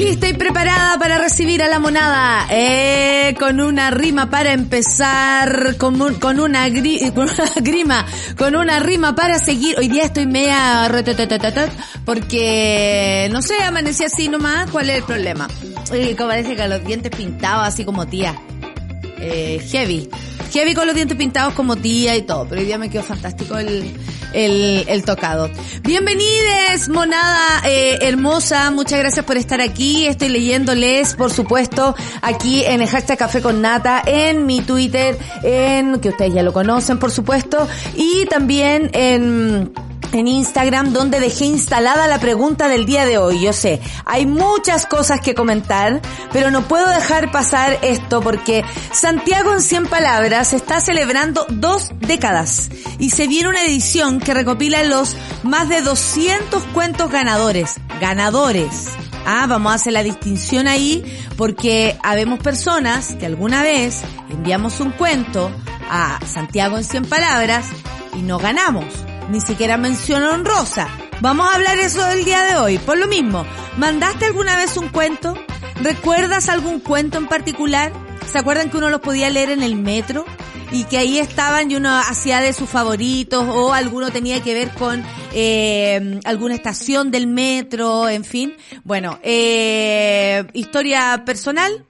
[0.00, 2.46] Lista y preparada para recibir a la monada.
[2.50, 6.68] Eh, con una rima para empezar, con, un- con una,
[7.56, 8.06] grima,
[8.38, 9.76] con una rima para seguir.
[9.78, 10.88] Hoy día estoy media
[12.06, 14.70] porque, no sé, amanecí así nomás.
[14.70, 15.46] ¿Cuál es el problema?
[15.92, 18.34] Eh, como parece que los dientes pintados así como tía.
[19.18, 20.08] Eh, heavy.
[20.52, 22.46] Heavy con los dientes pintados como tía y todo.
[22.48, 23.94] Pero hoy día me quedó fantástico el,
[24.32, 25.48] el, el tocado.
[25.82, 28.70] Bienvenides, monada eh, hermosa.
[28.70, 30.06] Muchas gracias por estar aquí.
[30.06, 36.00] Estoy leyéndoles, por supuesto, aquí en el hashtag Café con Nata, en mi Twitter, en,
[36.00, 39.72] que ustedes ya lo conocen, por supuesto, y también en,
[40.12, 43.40] en Instagram donde dejé instalada la pregunta del día de hoy.
[43.40, 46.00] Yo sé, hay muchas cosas que comentar,
[46.32, 52.70] pero no puedo dejar pasar esto porque Santiago en 100 palabras está celebrando dos décadas
[52.98, 57.76] y se viene una edición que recopila los más de 200 cuentos ganadores.
[58.00, 58.88] Ganadores.
[59.26, 61.04] Ah, vamos a hacer la distinción ahí
[61.36, 65.50] porque habemos personas que alguna vez enviamos un cuento
[65.90, 67.66] a Santiago en 100 palabras
[68.14, 68.86] y no ganamos
[69.30, 70.88] ni siquiera mención honrosa.
[71.20, 72.78] Vamos a hablar eso del día de hoy.
[72.78, 73.44] Por lo mismo,
[73.76, 75.34] ¿mandaste alguna vez un cuento?
[75.82, 77.92] ¿Recuerdas algún cuento en particular?
[78.30, 80.24] ¿Se acuerdan que uno los podía leer en el metro?
[80.70, 84.70] Y que ahí estaban y uno hacía de sus favoritos o alguno tenía que ver
[84.70, 88.54] con eh, alguna estación del metro, en fin.
[88.84, 91.84] Bueno, eh, historia personal,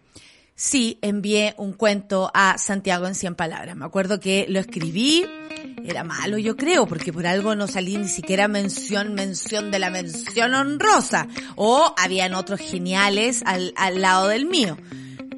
[0.54, 3.76] sí envié un cuento a Santiago en 100 palabras.
[3.76, 5.26] Me acuerdo que lo escribí,
[5.84, 9.90] era malo yo creo, porque por algo no salí ni siquiera mención, mención de la
[9.90, 11.28] mención honrosa.
[11.56, 14.78] O habían otros geniales al, al lado del mío.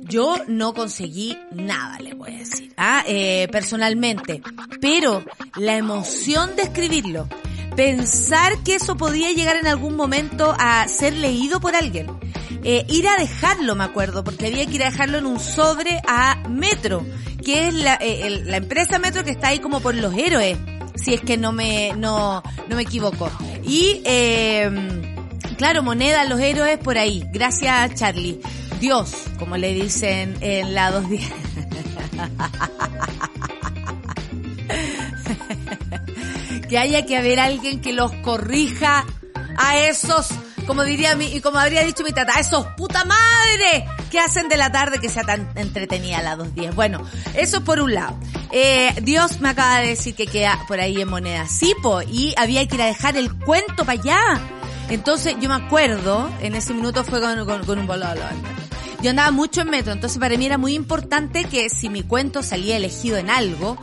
[0.03, 4.43] Yo no conseguí nada, le voy a decir, ah, eh, personalmente.
[4.81, 5.25] Pero
[5.57, 7.29] la emoción de escribirlo,
[7.77, 12.07] pensar que eso podía llegar en algún momento a ser leído por alguien,
[12.65, 16.01] eh, ir a dejarlo, me acuerdo, porque había que ir a dejarlo en un sobre
[16.07, 17.05] a Metro,
[17.45, 20.59] que es la, eh, la empresa Metro que está ahí como por los héroes,
[20.95, 23.31] si es que no me, no, no me equivoco.
[23.65, 24.71] Y, eh,
[25.57, 27.25] claro, moneda los héroes por ahí.
[27.33, 28.41] Gracias, Charlie.
[28.83, 31.33] Dios, como le dicen en la 210.
[36.69, 39.05] que haya que haber alguien que los corrija
[39.57, 40.29] a esos,
[40.67, 44.49] como diría mi, y como habría dicho mi tata, a esos puta madre que hacen
[44.49, 46.75] de la tarde que sea tan entretenida la 210.
[46.75, 47.03] Bueno,
[47.37, 48.19] eso por un lado.
[48.51, 52.67] Eh, Dios me acaba de decir que queda por ahí en moneda Sipo y había
[52.67, 54.41] que ir a dejar el cuento para allá.
[54.89, 58.21] Entonces yo me acuerdo, en ese minuto fue con, con- con un bololo.
[59.03, 62.43] Yo andaba mucho en metro, entonces para mí era muy importante que si mi cuento
[62.43, 63.77] salía elegido en algo,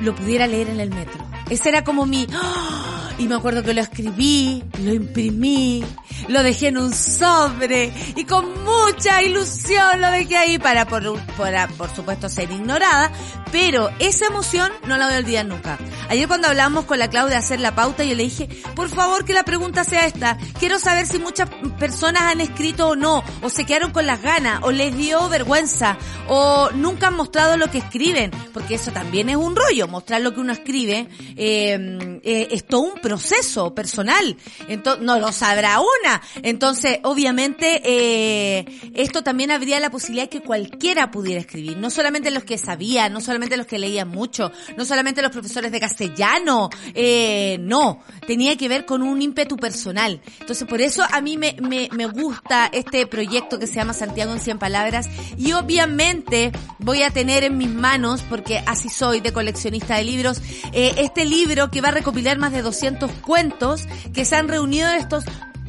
[0.00, 1.24] lo pudiera leer en el metro.
[1.48, 2.26] Ese era como mi...
[2.34, 2.97] ¡ah!
[3.18, 5.84] Y me acuerdo que lo escribí, lo imprimí,
[6.28, 11.66] lo dejé en un sobre y con mucha ilusión lo dejé ahí para, por, para,
[11.66, 13.10] por supuesto, ser ignorada.
[13.50, 15.78] Pero esa emoción no la voy a olvidar nunca.
[16.08, 19.24] Ayer cuando hablamos con la Claudia de hacer la pauta, yo le dije, por favor
[19.24, 20.38] que la pregunta sea esta.
[20.58, 21.48] Quiero saber si muchas
[21.78, 25.96] personas han escrito o no, o se quedaron con las ganas, o les dio vergüenza,
[26.28, 30.34] o nunca han mostrado lo que escriben, porque eso también es un rollo, mostrar lo
[30.34, 34.36] que uno escribe eh, eh, es todo un proceso personal,
[34.68, 41.10] entonces no lo sabrá una, entonces obviamente eh, esto también habría la posibilidad que cualquiera
[41.10, 45.22] pudiera escribir, no solamente los que sabían, no solamente los que leían mucho, no solamente
[45.22, 50.82] los profesores de castellano, eh, no, tenía que ver con un ímpetu personal, entonces por
[50.82, 54.58] eso a mí me, me, me gusta este proyecto que se llama Santiago en 100
[54.58, 55.08] palabras.
[55.36, 60.40] Y obviamente voy a tener en mis manos, porque así soy de coleccionista de libros,
[60.72, 64.90] eh, este libro que va a recopilar más de 200 cuentos que se han reunido
[64.90, 65.24] estos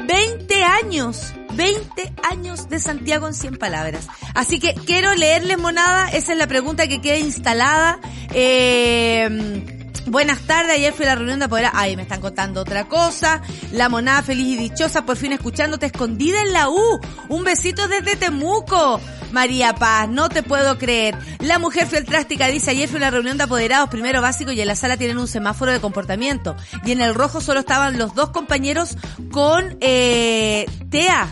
[0.08, 4.08] 20 años, 20 años de Santiago en 100 palabras.
[4.34, 8.00] Así que quiero leerles monada, esa es la pregunta que queda instalada.
[8.34, 11.76] Eh, Buenas tardes, ayer fui a la reunión de apoderado.
[11.78, 13.42] Ay, me están contando otra cosa.
[13.72, 17.00] La monada feliz y dichosa, por fin escuchándote escondida en la U.
[17.28, 19.00] Un besito desde Temuco.
[19.32, 21.16] María Paz, no te puedo creer.
[21.40, 24.62] La mujer fiel drástica dice, ayer fui a la reunión de apoderados, primero básico, y
[24.62, 26.56] en la sala tienen un semáforo de comportamiento.
[26.84, 28.98] Y en el rojo solo estaban los dos compañeros
[29.32, 31.32] con eh, TEA.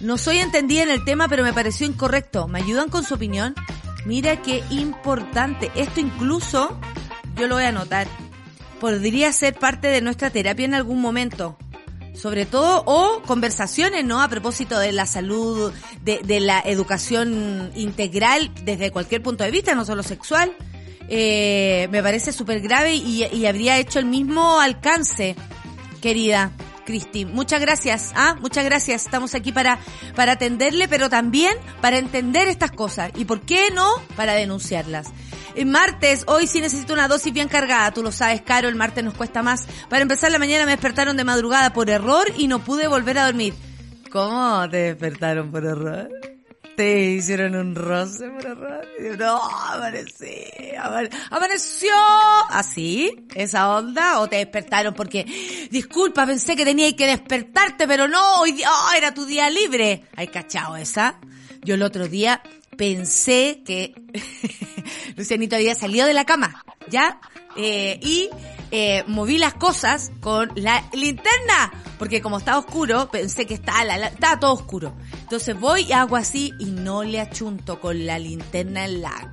[0.00, 2.48] No soy entendida en el tema, pero me pareció incorrecto.
[2.48, 3.54] ¿Me ayudan con su opinión?
[4.06, 5.70] Mira qué importante.
[5.74, 6.78] Esto incluso,
[7.40, 8.06] yo lo voy a anotar,
[8.80, 11.56] podría ser parte de nuestra terapia en algún momento.
[12.12, 14.20] sobre todo, o conversaciones, ¿no?
[14.20, 15.72] A propósito de la salud,
[16.02, 20.52] de, la educación integral desde cualquier punto de vista, no solo sexual.
[21.08, 25.34] Eh, me parece súper grave y, y habría hecho el mismo alcance,
[26.02, 26.52] querida.
[26.84, 27.24] Cristi.
[27.24, 28.36] Muchas gracias, ¿ah?
[28.40, 29.04] Muchas gracias.
[29.04, 29.78] Estamos aquí para,
[30.16, 33.12] para atenderle, pero también para entender estas cosas.
[33.14, 33.86] ¿Y por qué no?
[34.16, 35.12] Para denunciarlas.
[35.54, 39.02] El martes, hoy sí necesito una dosis bien cargada, tú lo sabes, Caro, el martes
[39.02, 39.66] nos cuesta más.
[39.88, 43.26] Para empezar la mañana me despertaron de madrugada por error y no pude volver a
[43.26, 43.54] dormir.
[44.10, 46.08] ¿Cómo te despertaron por error?
[46.76, 48.86] Te hicieron un roce por error.
[49.18, 50.46] No, amanecí,
[51.30, 51.92] amaneció.
[52.48, 53.26] ¿Así?
[53.34, 54.20] ¿Esa onda?
[54.20, 55.26] ¿O te despertaron porque,
[55.70, 60.04] disculpa, pensé que tenía que despertarte, pero no, hoy oh, era tu día libre.
[60.16, 61.20] ¿Hay cachao esa?
[61.62, 62.42] Yo el otro día
[62.80, 63.92] pensé que
[65.16, 67.20] Lucianito había salido de la cama, ¿ya?
[67.54, 68.30] Eh, y
[68.70, 74.06] eh, moví las cosas con la linterna, porque como estaba oscuro, pensé que estaba, la,
[74.06, 74.96] estaba todo oscuro.
[75.12, 79.30] Entonces voy y hago así y no le achunto con la linterna en la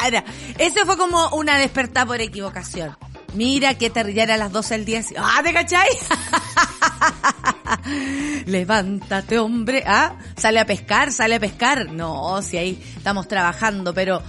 [0.00, 0.24] cara.
[0.56, 2.96] Eso fue como una despertada por equivocación.
[3.34, 5.02] Mira que te a las 12 del día.
[5.18, 5.88] ¡Ah, te cachai!
[8.46, 9.84] Levántate, hombre.
[9.86, 11.90] Ah, sale a pescar, sale a pescar.
[11.90, 14.22] No, si ahí estamos trabajando, pero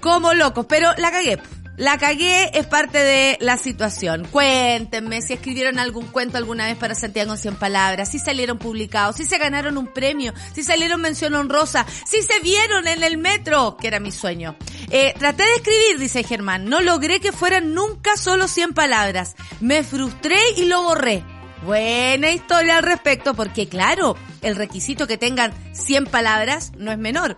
[0.00, 0.66] como locos.
[0.68, 1.38] Pero la cagué.
[1.78, 4.28] La cagué es parte de la situación.
[4.30, 9.16] Cuéntenme si escribieron algún cuento alguna vez para Santiago en 100 palabras, si salieron publicados,
[9.16, 13.78] si se ganaron un premio, si salieron mención honrosa, si se vieron en el metro,
[13.80, 14.54] que era mi sueño.
[14.90, 19.34] Eh, traté de escribir, dice Germán, no logré que fueran nunca solo 100 palabras.
[19.60, 21.24] Me frustré y lo borré.
[21.64, 27.36] Buena historia al respecto, porque claro, el requisito que tengan 100 palabras no es menor.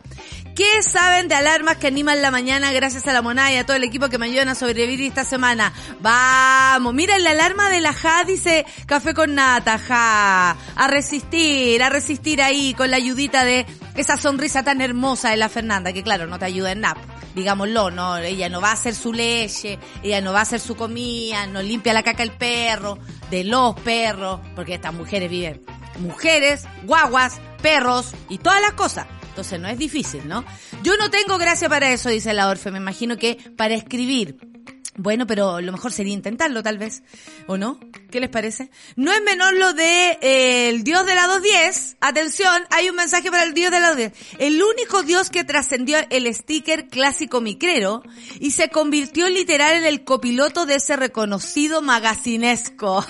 [0.55, 3.77] ¿Qué saben de alarmas que animan la mañana gracias a la monada y a todo
[3.77, 5.73] el equipo que me ayudan a sobrevivir esta semana?
[6.01, 10.57] Vamos, mira la alarma de la Ja dice café con nata, Ja.
[10.77, 13.67] A resistir, a resistir ahí con la ayudita de
[13.97, 17.01] esa sonrisa tan hermosa de la Fernanda, que claro, no te ayuda en nada.
[17.35, 20.77] Digámoslo, no, ella no va a hacer su leche, ella no va a hacer su
[20.77, 22.97] comida, no limpia la caca el perro,
[23.35, 25.61] de los perros, porque estas mujeres viven
[25.99, 29.07] mujeres, guaguas, perros y todas las cosas.
[29.29, 30.45] Entonces no es difícil, ¿no?
[30.85, 32.71] Yo no tengo gracia para eso, dice la Orfe.
[32.71, 34.54] Me imagino que para escribir.
[34.97, 37.03] Bueno, pero lo mejor sería intentarlo, tal vez.
[37.49, 37.81] ¿O no?
[38.13, 38.71] ¿Qué les parece?
[38.95, 41.97] No es menor lo de eh, el dios de la 210.
[42.01, 44.41] Atención, hay un mensaje para el dios de la 210.
[44.41, 48.03] El único dios que trascendió el sticker clásico micrero
[48.39, 53.05] y se convirtió literal en el copiloto de ese reconocido magacinesco.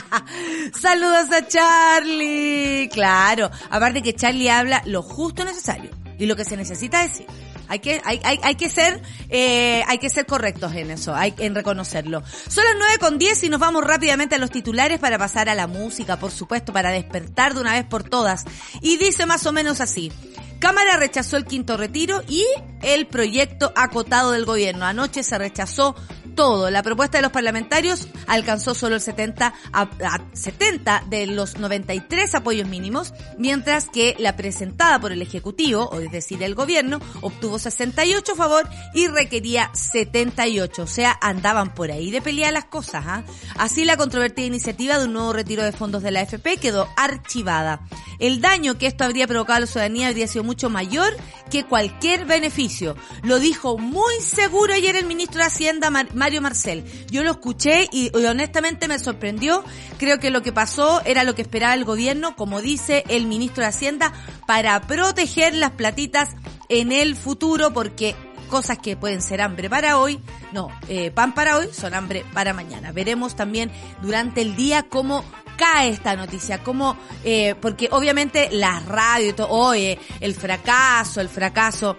[0.80, 2.88] Saludos a Charlie.
[2.92, 5.90] Claro, aparte que Charlie habla lo justo necesario
[6.20, 7.26] y lo que se necesita decir.
[7.70, 11.32] Hay que, hay, hay, hay que ser, eh, hay que ser correctos en eso, hay
[11.38, 12.20] en reconocerlo.
[12.48, 15.54] Son las nueve con 10 y nos vamos rápidamente a los titulares para pasar a
[15.54, 18.44] la música, por supuesto, para despertar de una vez por todas.
[18.80, 20.10] Y dice más o menos así.
[20.58, 22.44] Cámara rechazó el quinto retiro y
[22.82, 24.84] el proyecto acotado del gobierno.
[24.84, 25.94] Anoche se rechazó
[26.40, 26.70] todo.
[26.70, 29.90] La propuesta de los parlamentarios alcanzó solo el 70 a,
[30.32, 36.10] 70 de los 93 apoyos mínimos, mientras que la presentada por el Ejecutivo, o es
[36.10, 40.82] decir, el gobierno, obtuvo 68 a favor y requería 78.
[40.82, 43.04] O sea, andaban por ahí de pelear las cosas.
[43.06, 43.22] ¿ah?
[43.58, 47.82] Así la controvertida iniciativa de un nuevo retiro de fondos de la AFP quedó archivada.
[48.18, 51.14] El daño que esto habría provocado a la ciudadanía habría sido mucho mayor
[51.50, 52.96] que cualquier beneficio.
[53.22, 55.90] Lo dijo muy seguro ayer el ministro de Hacienda,
[56.38, 56.84] Marcel.
[57.10, 59.64] Yo lo escuché y, honestamente me sorprendió.
[59.98, 63.62] Creo que lo que pasó era lo que esperaba el gobierno, como dice el ministro
[63.62, 64.12] de Hacienda,
[64.46, 66.28] para proteger las platitas
[66.68, 68.14] en el futuro, porque
[68.48, 70.20] cosas que pueden ser hambre para hoy,
[70.52, 72.92] no, eh, pan para hoy, son hambre para mañana.
[72.92, 73.70] Veremos también
[74.02, 75.24] durante el día cómo
[75.56, 81.28] cae esta noticia, cómo, eh, porque obviamente las radios y todo, oye, el fracaso, el
[81.28, 81.96] fracaso,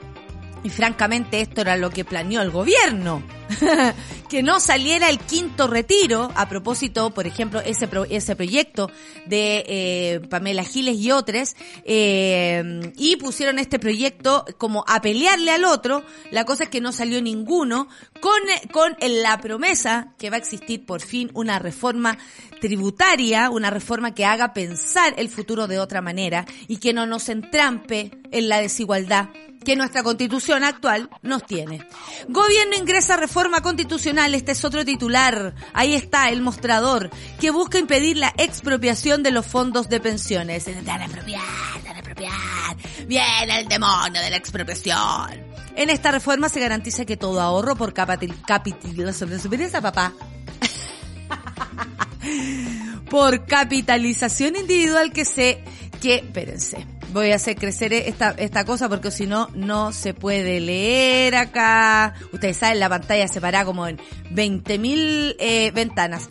[0.64, 3.24] y francamente esto era lo que planeó el gobierno.
[4.30, 8.90] que no saliera el quinto retiro, a propósito, por ejemplo, ese, ese proyecto
[9.26, 11.56] de eh, Pamela Giles y otros,
[11.86, 16.92] eh, y pusieron este proyecto como a pelearle al otro, la cosa es que no
[16.92, 17.88] salió ninguno,
[18.20, 18.42] con,
[18.72, 22.18] con la promesa que va a existir por fin una reforma
[22.60, 27.30] tributaria, una reforma que haga pensar el futuro de otra manera y que no nos
[27.30, 29.30] entrampe en la desigualdad
[29.64, 31.88] que nuestra constitución actual nos tiene.
[32.28, 38.18] Gobierno ingresa reforma constitucional, este es otro titular, ahí está el mostrador, que busca impedir
[38.18, 40.66] la expropiación de los fondos de pensiones.
[40.66, 41.42] Tan apropiar,
[41.84, 45.52] tan apropiar, viene el demonio de la expropiación.
[45.76, 48.92] En esta reforma se garantiza que todo ahorro por capital, capital,
[49.82, 50.14] papá.
[53.10, 55.64] por capitalización individual que se,
[56.02, 60.60] que, espérense, voy a hacer crecer esta, esta cosa porque si no, no se puede
[60.60, 62.14] leer acá.
[62.32, 63.98] Ustedes saben, la pantalla se para como en
[64.34, 66.30] 20.000 eh, ventanas.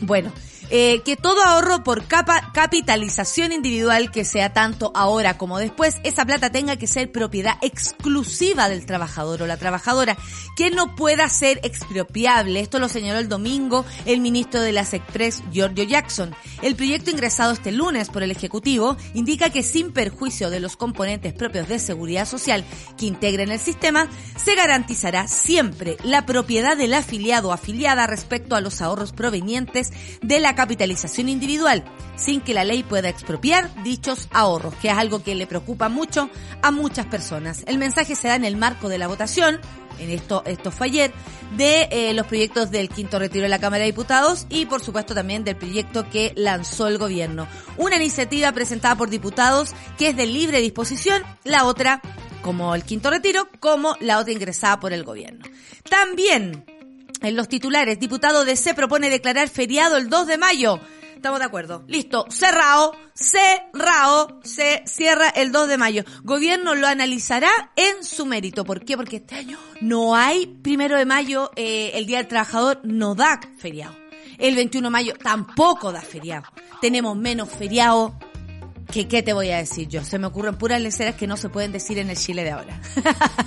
[0.00, 0.32] Bueno,
[0.70, 6.24] eh, que todo ahorro por capa, capitalización individual, que sea tanto ahora como después, esa
[6.24, 10.16] plata tenga que ser propiedad exclusiva del trabajador o la trabajadora,
[10.56, 12.60] que no pueda ser expropiable.
[12.60, 16.34] Esto lo señaló el domingo el ministro de las Express, Giorgio Jackson.
[16.62, 21.32] El proyecto ingresado este lunes por el Ejecutivo indica que sin perjuicio de los componentes
[21.32, 22.64] propios de seguridad social
[22.96, 28.60] que integren el sistema, se garantizará siempre la propiedad del afiliado o afiliada respecto a
[28.60, 31.84] los ahorros provenientes de la capitalización individual,
[32.16, 36.30] sin que la ley pueda expropiar dichos ahorros, que es algo que le preocupa mucho
[36.62, 37.62] a muchas personas.
[37.68, 39.60] El mensaje se da en el marco de la votación,
[40.00, 41.12] en esto, esto fue ayer,
[41.56, 45.14] de eh, los proyectos del quinto retiro de la Cámara de Diputados y por supuesto
[45.14, 47.46] también del proyecto que lanzó el gobierno.
[47.76, 52.02] Una iniciativa presentada por diputados que es de libre disposición, la otra
[52.42, 55.44] como el quinto retiro, como la otra ingresada por el gobierno.
[55.88, 56.64] También
[57.22, 60.80] en los titulares, diputado de C propone declarar feriado el 2 de mayo.
[61.18, 61.82] Estamos de acuerdo.
[61.88, 62.26] Listo.
[62.30, 62.94] Cerrado.
[63.12, 64.38] Cerrado.
[64.44, 66.04] Se cierra el 2 de mayo.
[66.22, 68.64] Gobierno lo analizará en su mérito.
[68.64, 68.96] ¿Por qué?
[68.96, 73.40] Porque este año no hay primero de mayo, eh, el Día del Trabajador no da
[73.56, 73.96] feriado.
[74.38, 76.46] El 21 de mayo tampoco da feriado.
[76.80, 78.16] Tenemos menos feriado
[78.92, 80.04] que qué te voy a decir yo.
[80.04, 82.80] Se me ocurren puras leceras que no se pueden decir en el Chile de ahora.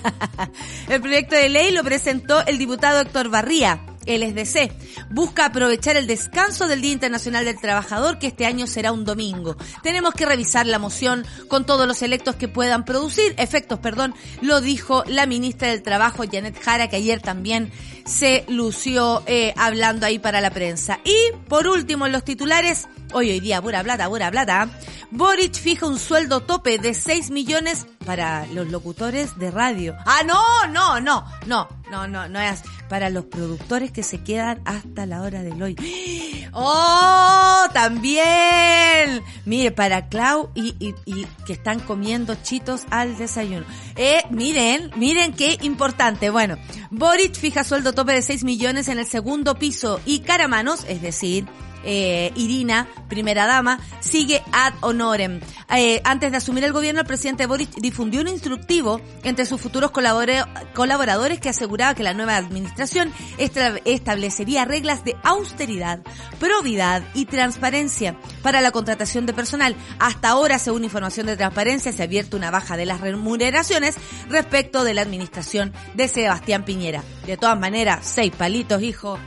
[0.90, 3.82] el proyecto de ley lo presentó el diputado Héctor Barría.
[4.06, 4.72] El SDC
[5.12, 9.56] busca aprovechar el descanso del Día Internacional del Trabajador, que este año será un domingo.
[9.84, 14.60] Tenemos que revisar la moción con todos los electos que puedan producir, efectos, perdón, lo
[14.60, 17.72] dijo la ministra del Trabajo, Janet Jara, que ayer también
[18.06, 21.00] se lució eh, hablando ahí para la prensa.
[21.04, 21.16] Y,
[21.48, 24.70] por último, en los titulares, hoy hoy día, pura plata, pura plata,
[25.12, 29.96] Boric fija un sueldo tope de 6 millones para los locutores de radio.
[30.06, 30.42] Ah, no,
[30.72, 35.22] no, no, no, no, no, no es para los productores que se quedan hasta la
[35.22, 35.76] hora del hoy.
[36.54, 37.66] ¡Oh!
[37.74, 39.22] También.
[39.46, 43.66] Mire, para Clau y, y, y que están comiendo chitos al desayuno.
[43.96, 46.30] Eh, miren, miren qué importante.
[46.30, 46.58] Bueno,
[46.90, 51.46] Boric fija sueldo tope de 6 millones en el segundo piso y Caramanos, es decir,
[51.84, 55.40] eh, Irina, primera dama, sigue ad honorem.
[55.76, 59.92] Eh, antes de asumir el gobierno, el presidente Boris difundió un instructivo entre sus futuros
[59.92, 66.02] colaboradores que aseguraba que la nueva administración establecería reglas de austeridad,
[66.40, 69.76] probidad y transparencia para la contratación de personal.
[70.00, 73.96] Hasta ahora, según información de transparencia, se ha abierto una baja de las remuneraciones
[74.30, 77.04] respecto de la administración de Sebastián Piñera.
[77.26, 79.18] De todas maneras, seis palitos, hijo,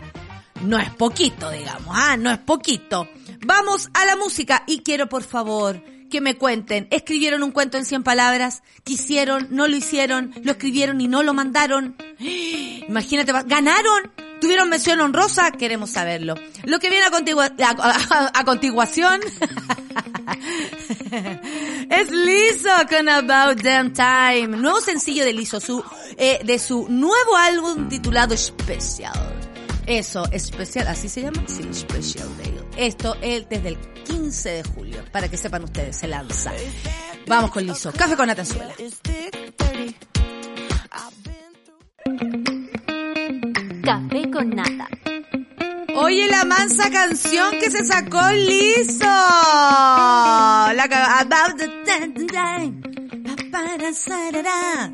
[0.63, 3.09] no es poquito, digamos, ah, no es poquito.
[3.47, 5.81] Vamos a la música y quiero por favor
[6.15, 8.63] que me cuenten, ¿escribieron un cuento en 100 palabras?
[8.85, 9.49] ¿Quisieron?
[9.51, 10.33] ¿No lo hicieron?
[10.45, 11.97] ¿Lo escribieron y no lo mandaron?
[12.89, 14.13] Imagínate, ¿ganaron?
[14.41, 15.51] ¿Tuvieron mención honrosa?
[15.51, 16.37] Queremos saberlo.
[16.65, 19.21] Lo que viene a, a, continuación
[21.91, 25.83] es Lizzo con About Damn Time, nuevo sencillo de Lizzo, su,
[26.17, 29.44] eh, de su nuevo álbum titulado Special.
[29.87, 32.55] Eso, especial, así se llama, sí, Special Day.
[32.77, 36.53] Esto es desde el 15 de julio, para que sepan ustedes, se lanza.
[37.27, 37.93] Vamos con Liso.
[37.93, 38.75] Café con Atenzuela.
[43.83, 44.89] Café con nata.
[45.97, 49.05] Oye, la mansa canción que se sacó Liso.
[49.05, 50.73] La
[51.21, 51.69] About the
[52.27, 52.94] time.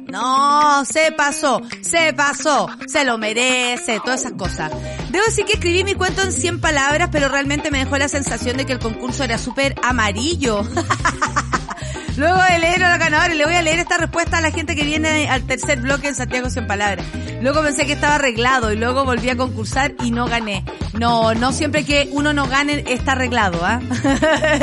[0.08, 4.70] No, se pasó, se pasó, se lo merece, todas esas cosas.
[5.10, 8.56] Debo decir que escribí mi cuento en 100 palabras, pero realmente me dejó la sensación
[8.56, 10.62] de que el concurso era súper amarillo.
[12.16, 14.76] Luego de leer a los ganadores, le voy a leer esta respuesta a la gente
[14.76, 17.06] que viene al tercer bloque en Santiago 100 palabras.
[17.40, 20.64] Luego pensé que estaba arreglado y luego volví a concursar y no gané.
[20.98, 23.80] No, no siempre que uno no gane está arreglado, ¿ah?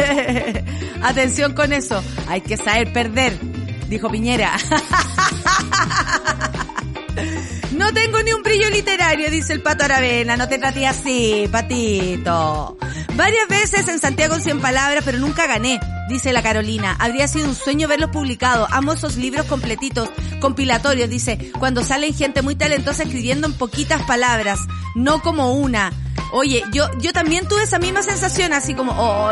[1.01, 2.04] Atención con eso.
[2.27, 3.39] Hay que saber perder
[3.89, 4.58] dijo Piñera.
[7.77, 10.36] No tengo ni un brillo literario, dice el pato Aravena.
[10.36, 12.77] No te traté así, patito.
[13.15, 15.79] Varias veces en Santiago en 100 palabras, pero nunca gané,
[16.10, 16.96] dice la Carolina.
[17.00, 18.67] Habría sido un sueño verlos publicados.
[18.72, 21.51] Amo esos libros completitos, compilatorios, dice.
[21.60, 24.60] Cuando salen gente muy talentosa escribiendo en poquitas palabras,
[24.96, 25.94] no como una.
[26.34, 29.32] Oye, yo, yo también tuve esa misma sensación, así como, oh,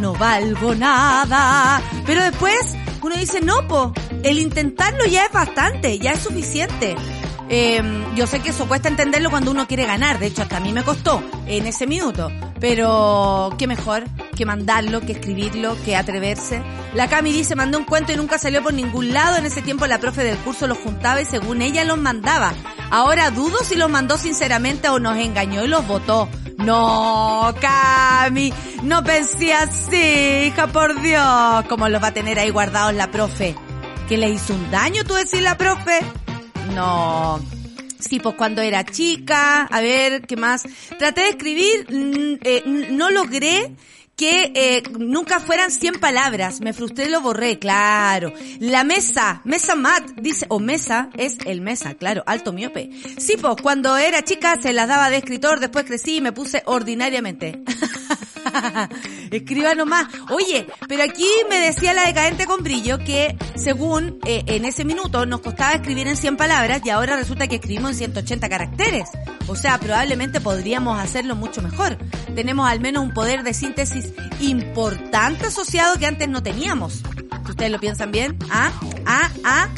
[0.00, 1.80] no valgo nada.
[2.06, 2.56] Pero después
[3.02, 3.92] uno dice, no, po,
[4.22, 6.94] el intentarlo ya es bastante, ya es suficiente.
[7.54, 10.60] Em, yo sé que eso cuesta entenderlo cuando uno quiere ganar, de hecho hasta a
[10.60, 14.04] mí me costó en ese minuto, pero qué mejor
[14.34, 16.62] que mandarlo, que escribirlo, que atreverse.
[16.94, 19.86] La Cami dice, mandé un cuento y nunca salió por ningún lado, en ese tiempo
[19.86, 22.54] la profe del curso los juntaba y según ella los mandaba.
[22.90, 26.30] Ahora dudo si los mandó sinceramente o nos engañó y los votó.
[26.56, 28.50] No, Cami,
[28.82, 31.66] no pensé así, hija, por Dios.
[31.68, 33.54] ¿Cómo los va a tener ahí guardados la profe?
[34.08, 36.00] ¿Que le hizo un daño, tú decís la profe?
[36.74, 37.40] No.
[37.98, 40.62] Sí, pues cuando era chica, a ver, ¿qué más?
[40.98, 43.72] Traté de escribir, mm, eh, no logré
[44.16, 46.60] que eh, nunca fueran 100 palabras.
[46.60, 48.32] Me frustré y lo borré, claro.
[48.60, 52.90] La mesa, mesa mat, dice, o mesa, es el mesa, claro, alto miope.
[53.18, 56.62] Sí, pues cuando era chica se las daba de escritor, después crecí y me puse
[56.66, 57.62] ordinariamente.
[59.30, 60.06] Escriba nomás.
[60.30, 65.26] Oye, pero aquí me decía la decadente con brillo que según eh, en ese minuto
[65.26, 69.08] nos costaba escribir en 100 palabras y ahora resulta que escribimos en 180 caracteres.
[69.46, 71.98] O sea, probablemente podríamos hacerlo mucho mejor.
[72.34, 77.02] Tenemos al menos un poder de síntesis importante asociado que antes no teníamos.
[77.48, 78.38] ¿Ustedes lo piensan bien?
[78.50, 78.72] ¿Ah?
[79.06, 79.30] ¿Ah?
[79.44, 79.68] ¿Ah?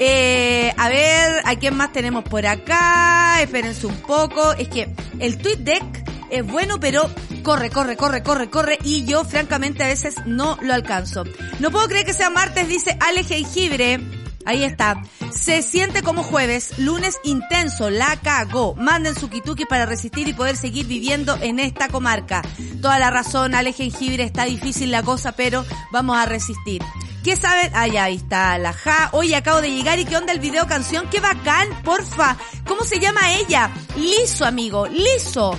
[0.00, 3.42] Eh, a ver, ¿a quién más tenemos por acá?
[3.42, 4.52] Espérense un poco.
[4.52, 5.84] Es que el tweet deck
[6.30, 7.10] es bueno, pero
[7.42, 11.24] corre, corre, corre, corre, corre y yo francamente a veces no lo alcanzo.
[11.60, 14.00] No puedo creer que sea martes, dice Ale Jengibre.
[14.44, 15.02] Ahí está.
[15.30, 18.74] Se siente como jueves, lunes intenso, la cagó.
[18.76, 22.40] Manden su kituki para resistir y poder seguir viviendo en esta comarca.
[22.80, 26.82] Toda la razón, Ale Jengibre, está difícil la cosa, pero vamos a resistir.
[27.22, 27.72] ¿Qué saben?
[27.74, 29.10] Ah, ahí está, la ja.
[29.12, 31.10] Hoy acabo de llegar y qué onda el video canción.
[31.10, 32.38] ¡Qué bacán, porfa!
[32.66, 33.70] ¿Cómo se llama ella?
[33.96, 35.54] Liso, amigo, liso.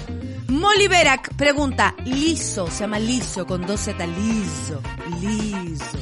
[0.49, 4.81] Molly Berak pregunta, liso, se llama liso con dos Z, liso,
[5.21, 5.97] liso.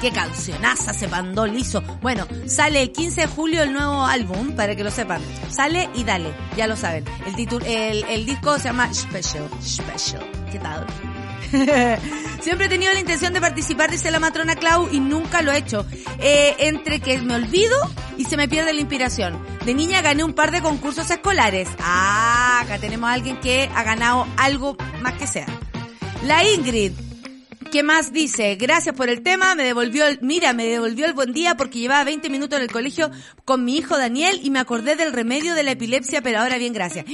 [0.00, 1.82] Qué cancionaza se mandó liso.
[2.00, 5.20] Bueno, sale el 15 de julio el nuevo álbum, para que lo sepan.
[5.50, 7.04] Sale y dale, ya lo saben.
[7.26, 7.34] El
[7.66, 10.24] el, el disco se llama Special, Special.
[10.52, 10.86] ¿Qué tal?
[12.40, 15.58] Siempre he tenido la intención de participar, dice la matrona Clau, y nunca lo he
[15.58, 15.86] hecho.
[16.20, 17.76] Eh, entre que me olvido
[18.16, 19.38] y se me pierde la inspiración.
[19.64, 21.68] De niña gané un par de concursos escolares.
[21.80, 25.46] Ah, acá tenemos a alguien que ha ganado algo más que sea.
[26.24, 26.92] La Ingrid.
[27.70, 28.56] ¿Qué más dice?
[28.56, 32.02] Gracias por el tema, me devolvió el, mira, me devolvió el buen día porque llevaba
[32.04, 33.10] 20 minutos en el colegio
[33.44, 36.72] con mi hijo Daniel y me acordé del remedio de la epilepsia, pero ahora bien,
[36.72, 37.04] gracias.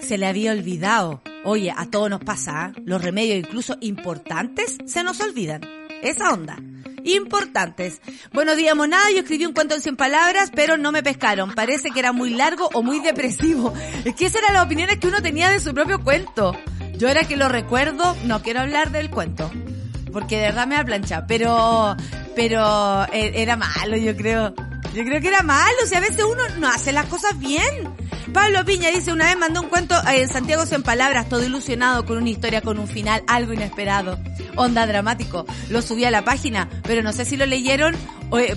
[0.00, 1.22] Se le había olvidado.
[1.44, 2.82] Oye, a todos nos pasa, ¿eh?
[2.84, 5.62] los remedios incluso importantes se nos olvidan.
[6.02, 6.58] Esa onda.
[7.04, 8.00] Importantes.
[8.32, 9.10] Buenos días, monada.
[9.10, 11.54] Yo escribí un cuento en 100 palabras, pero no me pescaron.
[11.54, 13.74] Parece que era muy largo o muy depresivo.
[14.04, 16.56] Es que esas eran las opiniones que uno tenía de su propio cuento.
[16.96, 19.50] Yo era que lo recuerdo, no quiero hablar del cuento.
[20.12, 21.26] Porque de verdad me da plancha.
[21.26, 21.94] Pero,
[22.34, 24.54] pero eh, era malo, yo creo.
[24.92, 25.76] Yo creo que era malo.
[25.82, 27.94] O sea, a veces uno no hace las cosas bien.
[28.32, 32.04] Pablo Piña dice, una vez mandó un cuento eh, en Santiago en palabras, todo ilusionado
[32.04, 34.18] con una historia con un final, algo inesperado.
[34.56, 35.46] Onda dramático.
[35.68, 37.96] Lo subí a la página, pero no sé si lo leyeron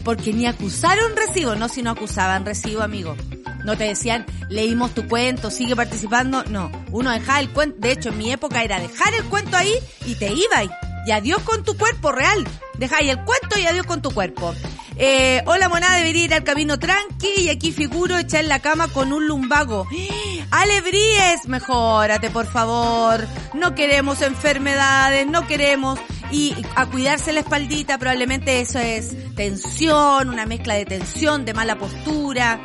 [0.03, 3.15] porque ni acusaron recibo, no si no acusaban recibo, amigo.
[3.63, 6.43] No te decían, leímos tu cuento, sigue participando.
[6.45, 7.77] No, uno dejaba el cuento.
[7.79, 9.73] De hecho, en mi época era dejar el cuento ahí
[10.05, 10.63] y te iba
[11.07, 12.45] y, adiós con tu cuerpo real.
[12.77, 14.53] Dejáis el cuento y adiós con tu cuerpo.
[14.97, 18.87] Eh, hola monada, debería ir al camino tranqui y aquí figuro echar en la cama
[18.87, 19.87] con un lumbago.
[20.51, 23.25] Alebríes, mejórate por favor.
[23.53, 25.99] No queremos enfermedades, no queremos.
[26.29, 31.77] Y a cuidarse la espaldita, probablemente eso es tensión, una mezcla de tensión, de mala
[31.77, 32.59] postura.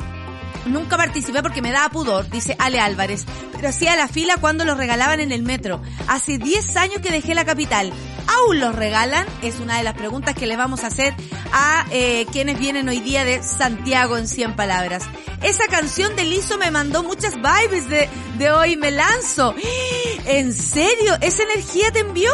[0.65, 4.77] Nunca participé porque me daba pudor, dice Ale Álvarez, pero hacía la fila cuando los
[4.77, 5.81] regalaban en el metro.
[6.07, 7.91] Hace 10 años que dejé la capital.
[8.27, 9.25] ¿Aún los regalan?
[9.41, 11.13] Es una de las preguntas que le vamos a hacer
[11.51, 15.03] a eh, quienes vienen hoy día de Santiago en 100 palabras.
[15.41, 19.53] Esa canción de Lizo me mandó muchas vibes de, de hoy me lanzo.
[20.25, 21.17] ¿En serio?
[21.19, 22.31] ¿Esa energía te envió?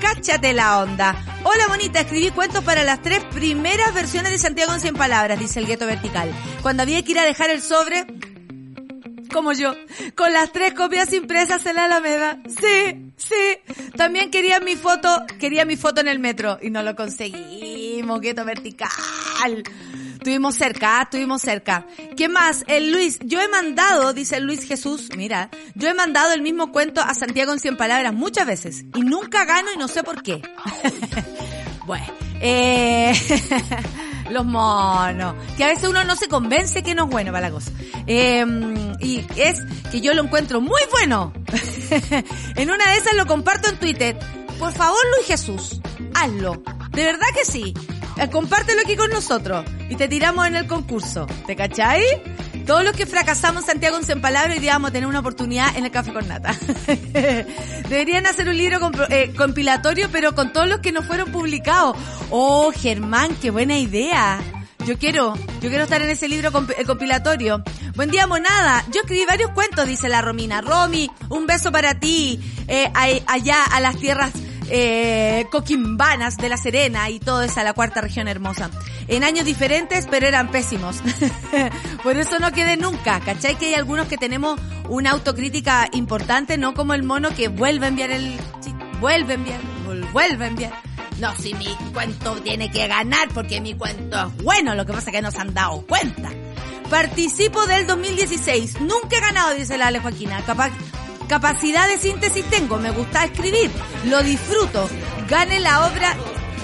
[0.00, 1.16] Cáchate la onda.
[1.44, 5.60] Hola bonita, escribí cuentos para las tres primeras versiones de Santiago en 100 palabras, dice
[5.60, 6.30] el gueto vertical.
[6.62, 8.06] Cuando había que ir a dejar el sobre,
[9.32, 9.74] como yo,
[10.14, 12.38] con las tres copias impresas en la Alameda.
[12.46, 13.74] Sí, sí.
[13.96, 18.44] También quería mi foto, quería mi foto en el metro y no lo conseguimos, gueto
[18.44, 18.90] vertical.
[20.26, 21.86] Estuvimos cerca, estuvimos cerca.
[22.16, 22.64] ¿Qué más?
[22.66, 27.00] El Luis, yo he mandado, dice Luis Jesús, mira, yo he mandado el mismo cuento
[27.00, 30.42] a Santiago en 100 palabras muchas veces y nunca gano y no sé por qué.
[31.86, 32.06] bueno,
[32.40, 33.14] eh,
[34.30, 37.58] los monos, que a veces uno no se convence que no es bueno para la.
[38.08, 38.44] Eh,
[38.98, 39.60] y es
[39.92, 41.32] que yo lo encuentro muy bueno.
[42.56, 44.18] en una de esas lo comparto en Twitter.
[44.58, 45.80] Por favor, Luis Jesús,
[46.14, 46.60] hazlo.
[46.90, 47.74] De verdad que sí.
[48.18, 51.26] Eh, compártelo aquí con nosotros y te tiramos en el concurso.
[51.46, 52.02] ¿Te cachai?
[52.66, 55.84] Todos los que fracasamos Santiago en palabras hoy día vamos a tener una oportunidad en
[55.84, 56.56] el Café con Nata.
[57.88, 61.96] Deberían hacer un libro eh, compilatorio, pero con todos los que no fueron publicados.
[62.30, 64.40] Oh, Germán, qué buena idea.
[64.86, 67.62] Yo quiero, yo quiero estar en ese libro eh, compilatorio.
[67.94, 68.84] Buen día, monada.
[68.92, 70.60] Yo escribí varios cuentos, dice la Romina.
[70.62, 72.40] Romy, un beso para ti,
[72.94, 74.32] allá a las tierras
[74.70, 78.70] eh, coquimbanas de La Serena y todo esa, la cuarta región hermosa.
[79.08, 81.02] En años diferentes, pero eran pésimos.
[82.02, 83.20] Por eso no quedé nunca.
[83.20, 83.56] ¿Cachai?
[83.56, 87.88] Que hay algunos que tenemos una autocrítica importante, no como el mono que vuelve a
[87.88, 88.36] enviar el...
[89.00, 89.60] vuelve a enviar,
[90.12, 90.72] vuelve a enviar.
[91.18, 95.10] No, si mi cuento tiene que ganar porque mi cuento es bueno, lo que pasa
[95.10, 96.30] es que no se han dado cuenta.
[96.90, 98.80] Participo del 2016.
[98.82, 100.42] Nunca he ganado, dice la Ale Joaquina.
[100.44, 100.70] Capaz,
[101.28, 103.70] Capacidad de síntesis tengo, me gusta escribir,
[104.04, 104.88] lo disfruto.
[105.28, 106.16] Gane la obra...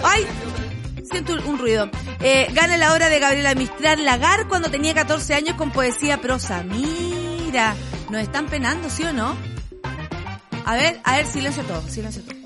[0.05, 0.25] ¡Ay!
[1.11, 1.90] Siento un ruido.
[2.20, 6.62] Eh, gane la obra de Gabriela Mistral Lagar cuando tenía 14 años con poesía prosa.
[6.62, 7.75] Mira,
[8.09, 9.37] nos están penando, ¿sí o no?
[10.64, 12.37] A ver, a ver, silencio todo, silencio todo.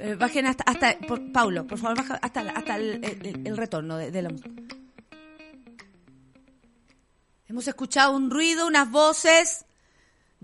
[0.00, 4.22] Eh, bajen hasta, hasta por, Paulo, por favor, baja hasta, hasta el, retorno de, de
[4.22, 4.50] la música.
[7.46, 9.64] Hemos escuchado un ruido, unas voces.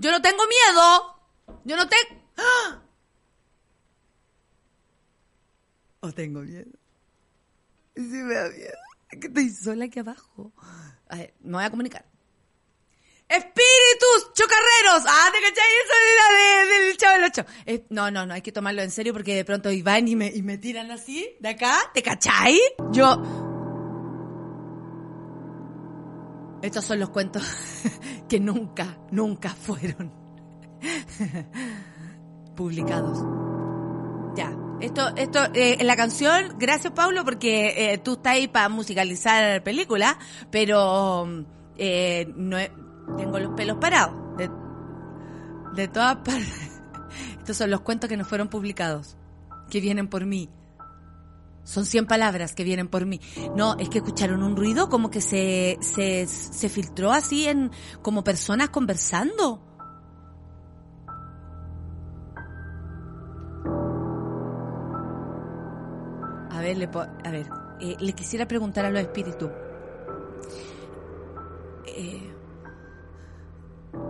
[0.00, 1.60] Yo no tengo miedo.
[1.64, 2.22] Yo no tengo...
[2.38, 2.82] ¡Ah!
[6.00, 6.70] ¿O tengo miedo?
[7.94, 8.78] Sí me da miedo.
[9.10, 10.52] Es que estoy sola aquí abajo.
[11.08, 12.04] A ver, me voy a comunicar.
[13.28, 15.04] ¡Espíritus chocarreros!
[15.06, 15.68] ¡Ah, te cachai!
[15.84, 17.44] Eso era de, del Chavo del Ocho.
[17.66, 20.28] Eh, no, no, no, hay que tomarlo en serio porque de pronto van y me,
[20.28, 21.78] y me tiran así, de acá.
[21.92, 22.58] ¿Te cachai?
[22.90, 23.39] Yo...
[26.62, 27.42] Estos son los cuentos
[28.28, 30.12] que nunca, nunca fueron
[32.56, 33.18] publicados.
[34.36, 34.56] Ya.
[34.80, 40.18] Esto, esto, eh, la canción, gracias Pablo, porque eh, tú estás ahí para musicalizar película,
[40.50, 41.44] pero
[41.76, 42.56] eh, no
[43.18, 44.14] tengo los pelos parados.
[44.38, 44.50] De,
[45.74, 46.80] de todas partes.
[47.38, 49.16] Estos son los cuentos que no fueron publicados,
[49.70, 50.48] que vienen por mí.
[51.64, 53.20] Son 100 palabras que vienen por mí.
[53.54, 57.70] No, es que escucharon un ruido como que se, se, se filtró así en,
[58.02, 59.62] como personas conversando.
[66.50, 67.46] A ver, le, a ver,
[67.80, 69.50] eh, le quisiera preguntar a los espíritus.
[71.86, 72.30] Eh,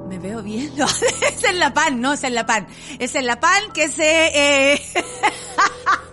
[0.09, 0.73] ¿Me veo bien?
[0.77, 2.67] No, es en la pan, no, es en la pan.
[2.99, 4.73] Es en la pan que se...
[4.73, 4.83] Eh,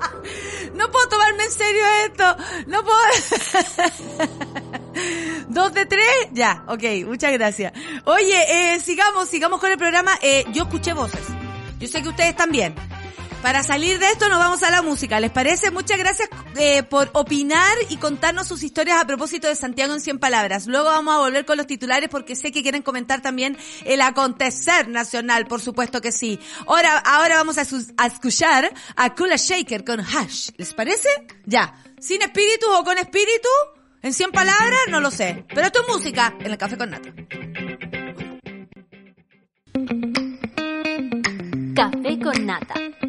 [0.78, 2.38] no puedo tomarme en serio esto.
[2.68, 2.98] No puedo.
[5.50, 6.30] ¿Dos de tres?
[6.32, 7.74] Ya, ok, muchas gracias.
[8.06, 10.18] Oye, eh, sigamos, sigamos con el programa.
[10.22, 11.26] Eh, yo escuché voces.
[11.80, 12.76] Yo sé que ustedes también.
[13.48, 15.72] Para salir de esto nos vamos a la música, ¿les parece?
[15.72, 20.20] Muchas gracias eh, por opinar y contarnos sus historias a propósito de Santiago en 100
[20.20, 20.68] palabras.
[20.68, 24.90] Luego vamos a volver con los titulares porque sé que quieren comentar también el acontecer
[24.90, 26.42] nacional, por supuesto que sí.
[26.68, 27.62] Ahora, ahora vamos a,
[28.06, 30.50] escuchar a Kula Shaker con Hash.
[30.58, 31.08] ¿Les parece?
[31.46, 31.74] Ya.
[32.02, 33.48] ¿Sin espíritu o con espíritu?
[34.02, 34.82] ¿En 100 palabras?
[34.90, 35.46] No lo sé.
[35.48, 37.14] Pero esto es música en el Café con Nata.
[41.74, 43.07] Café con Nata.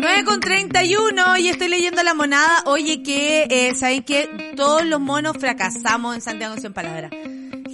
[0.00, 2.62] 9 con 31 y estoy leyendo la monada.
[2.66, 7.10] Oye, que, eh, ¿saben que Todos los monos fracasamos en Santiago sin palabras.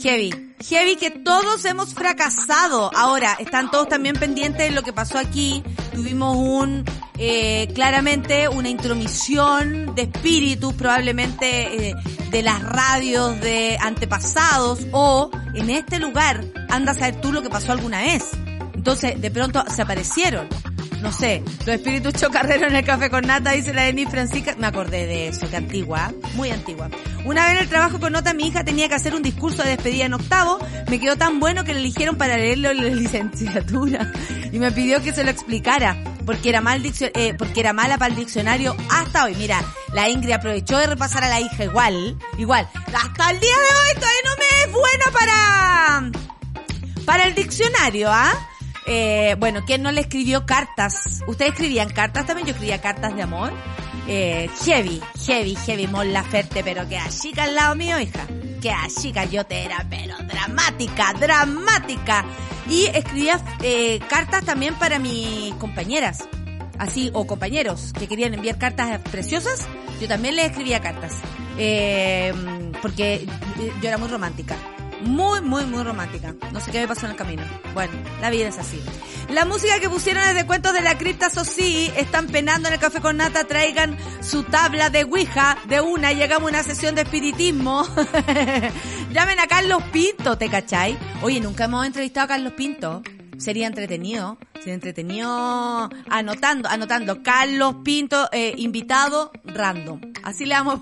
[0.01, 0.55] Heavy.
[0.69, 2.91] Heavy que todos hemos fracasado.
[2.95, 5.63] Ahora, están todos también pendientes de lo que pasó aquí.
[5.95, 6.85] Tuvimos un,
[7.19, 11.95] eh, claramente una intromisión de espíritus, probablemente eh,
[12.31, 17.51] de las radios de antepasados o en este lugar, anda a saber tú lo que
[17.51, 18.25] pasó alguna vez.
[18.75, 20.49] Entonces, de pronto se aparecieron
[21.05, 24.57] no sé, los espíritus chocarreros en el café con nata, dice la Denis Francisca.
[24.57, 26.89] Me acordé de eso, que antigua, muy antigua.
[27.27, 29.69] Una vez en el trabajo con nota, mi hija tenía que hacer un discurso de
[29.69, 30.59] despedida en octavo.
[30.89, 34.13] Me quedó tan bueno que le eligieron para leerlo en la licenciatura.
[34.51, 36.03] Y me pidió que se lo explicara.
[36.25, 39.35] Porque era mal eh, porque era mala para el diccionario hasta hoy.
[39.35, 39.63] Mira,
[39.93, 42.67] la Ingrid aprovechó de repasar a la hija igual, igual.
[42.75, 48.33] Hasta el día de hoy todavía no me es buena para, para el diccionario, ¿ah?
[49.39, 51.23] Bueno, ¿quién no le escribió cartas?
[51.27, 52.47] ¿Ustedes escribían cartas también?
[52.47, 53.53] Yo escribía cartas de amor.
[54.07, 58.27] Eh, heavy, heavy, heavy, Mon Laferte, pero que chica al lado mío, hija.
[58.61, 62.25] Que chica, yo te era, pero dramática, dramática.
[62.69, 66.29] Y escribía eh, cartas también para mis compañeras,
[66.79, 69.67] así, o compañeros que querían enviar cartas preciosas.
[70.01, 71.13] Yo también les escribía cartas.
[71.57, 72.33] Eh,
[72.83, 73.27] porque
[73.81, 74.57] yo era muy romántica
[75.05, 76.35] Muy, muy, muy romántica.
[76.53, 77.43] No sé qué me pasó en el camino.
[77.75, 78.83] Bueno, la vida es así.
[79.29, 82.81] La música que pusieron desde Cuentos de la Cripta, eso sí, están penando en el
[82.81, 87.03] café con nata, traigan su tabla de Ouija de una, llegamos a una sesión de
[87.03, 87.87] espiritismo.
[89.13, 90.97] Llamen a Carlos Pinto, ¿te cachai?
[91.23, 93.03] Oye, nunca hemos entrevistado a Carlos Pinto.
[93.39, 97.23] Sería entretenido, sería entretenido anotando, anotando.
[97.23, 100.01] Carlos Pinto, eh, invitado random.
[100.23, 100.81] Así le vamos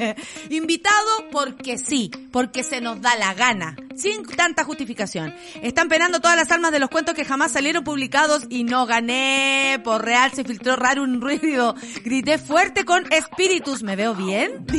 [0.50, 3.76] invitado porque sí, porque se nos da la gana.
[3.96, 5.34] Sin tanta justificación.
[5.62, 9.80] Están penando todas las almas de los cuentos que jamás salieron publicados y no gané.
[9.84, 11.74] Por real se filtró raro un ruido.
[12.04, 13.82] Grité fuerte con espíritus.
[13.82, 14.64] ¿Me veo bien?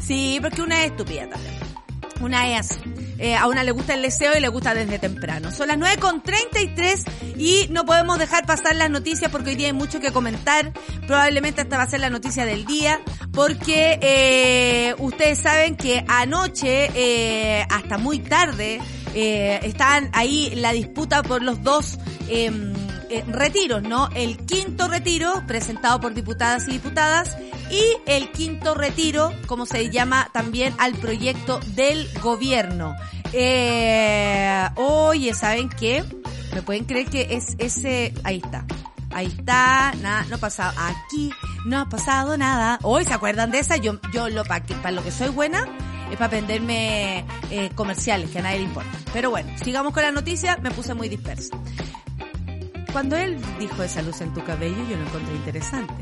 [0.00, 1.75] sí, porque una es estúpida también.
[2.20, 2.78] Una es.
[3.18, 5.50] Eh, a una le gusta el deseo y le gusta desde temprano.
[5.50, 10.00] Son las 9.33 y no podemos dejar pasar las noticias porque hoy día hay mucho
[10.00, 10.72] que comentar.
[11.06, 13.00] Probablemente esta va a ser la noticia del día
[13.32, 18.80] porque eh, ustedes saben que anoche eh, hasta muy tarde
[19.14, 21.98] eh, estaban ahí la disputa por los dos
[22.28, 22.74] em,
[23.10, 24.08] eh, retiros, ¿no?
[24.14, 27.36] El quinto retiro presentado por diputadas y diputadas
[27.70, 32.94] y el quinto retiro, como se llama también al proyecto del gobierno.
[33.32, 36.04] Eh, oye, ¿saben qué?
[36.54, 38.14] ¿Me pueden creer que es ese?
[38.24, 38.64] Ahí está.
[39.10, 41.30] Ahí está, nada, no ha pasado, aquí
[41.64, 42.78] no ha pasado nada.
[42.82, 45.66] Hoy se acuerdan de esa, yo, yo lo para lo que soy buena
[46.10, 48.90] es para aprenderme eh, comerciales que a nadie le importa.
[49.12, 51.56] Pero bueno, sigamos con la noticia, me puse muy dispersa.
[52.96, 55.92] Cuando él dijo esa luz en tu cabello, yo lo encontré interesante.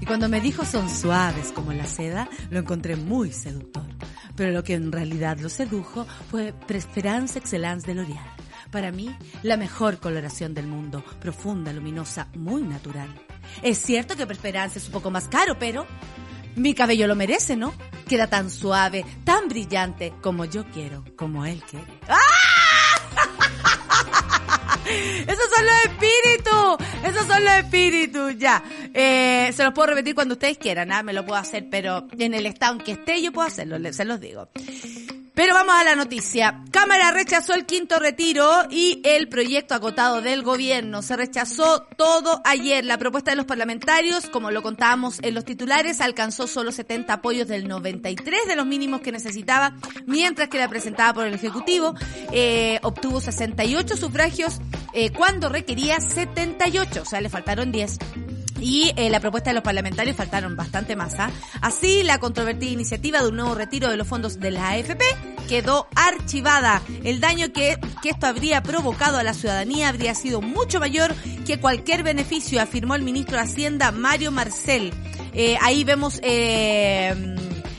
[0.00, 3.82] Y cuando me dijo son suaves como la seda, lo encontré muy seductor.
[4.36, 8.30] Pero lo que en realidad lo sedujo fue Preference Excellence de L'Oreal.
[8.70, 13.12] Para mí, la mejor coloración del mundo, profunda, luminosa, muy natural.
[13.60, 15.84] Es cierto que Preference es un poco más caro, pero
[16.54, 17.74] mi cabello lo merece, ¿no?
[18.06, 21.98] Queda tan suave, tan brillante, como yo quiero, como él quiere.
[22.08, 22.45] ¡Ah!
[24.86, 26.86] Esos son los espíritus.
[27.04, 28.38] Esos son los espíritus.
[28.38, 28.62] Ya.
[28.94, 30.92] Eh, se los puedo repetir cuando ustedes quieran.
[30.92, 31.02] ¿ah?
[31.02, 33.76] Me lo puedo hacer, pero en el estado en que esté yo puedo hacerlo.
[33.92, 34.48] Se los digo.
[35.36, 36.62] Pero vamos a la noticia.
[36.70, 41.02] Cámara rechazó el quinto retiro y el proyecto acotado del gobierno.
[41.02, 42.86] Se rechazó todo ayer.
[42.86, 47.48] La propuesta de los parlamentarios, como lo contábamos en los titulares, alcanzó solo 70 apoyos
[47.48, 49.74] del 93 de los mínimos que necesitaba,
[50.06, 51.94] mientras que la presentada por el Ejecutivo
[52.32, 54.58] eh, obtuvo 68 sufragios
[54.94, 57.98] eh, cuando requería 78, o sea, le faltaron 10
[58.60, 61.14] y eh, la propuesta de los parlamentarios faltaron bastante más.
[61.18, 61.30] ¿ah?
[61.60, 65.04] Así, la controvertida iniciativa de un nuevo retiro de los fondos de la AFP
[65.48, 66.82] quedó archivada.
[67.04, 71.14] El daño que, que esto habría provocado a la ciudadanía habría sido mucho mayor
[71.46, 74.92] que cualquier beneficio, afirmó el ministro de Hacienda Mario Marcel.
[75.32, 76.20] Eh, ahí vemos...
[76.22, 77.36] Eh,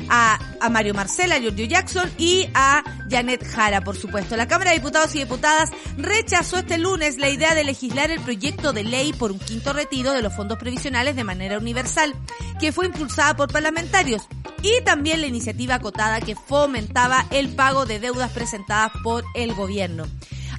[0.09, 4.35] a, a Mario Marcela, a Giorgio Jackson y a Janet Jara, por supuesto.
[4.35, 8.73] La Cámara de Diputados y Diputadas rechazó este lunes la idea de legislar el proyecto
[8.73, 12.13] de ley por un quinto retiro de los fondos previsionales de manera universal,
[12.59, 14.23] que fue impulsada por parlamentarios,
[14.61, 20.05] y también la iniciativa acotada que fomentaba el pago de deudas presentadas por el gobierno.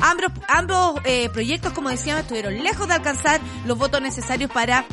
[0.01, 4.87] Ambos, ambos eh, proyectos, como decíamos, estuvieron lejos de alcanzar los votos necesarios para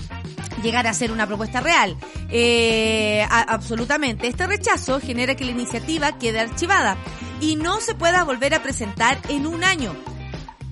[0.66, 1.96] llegar a ser una propuesta real.
[2.30, 4.28] Eh, absolutamente.
[4.28, 6.98] Este rechazo genera que la iniciativa quede archivada
[7.40, 9.96] y no se pueda volver a presentar en un año.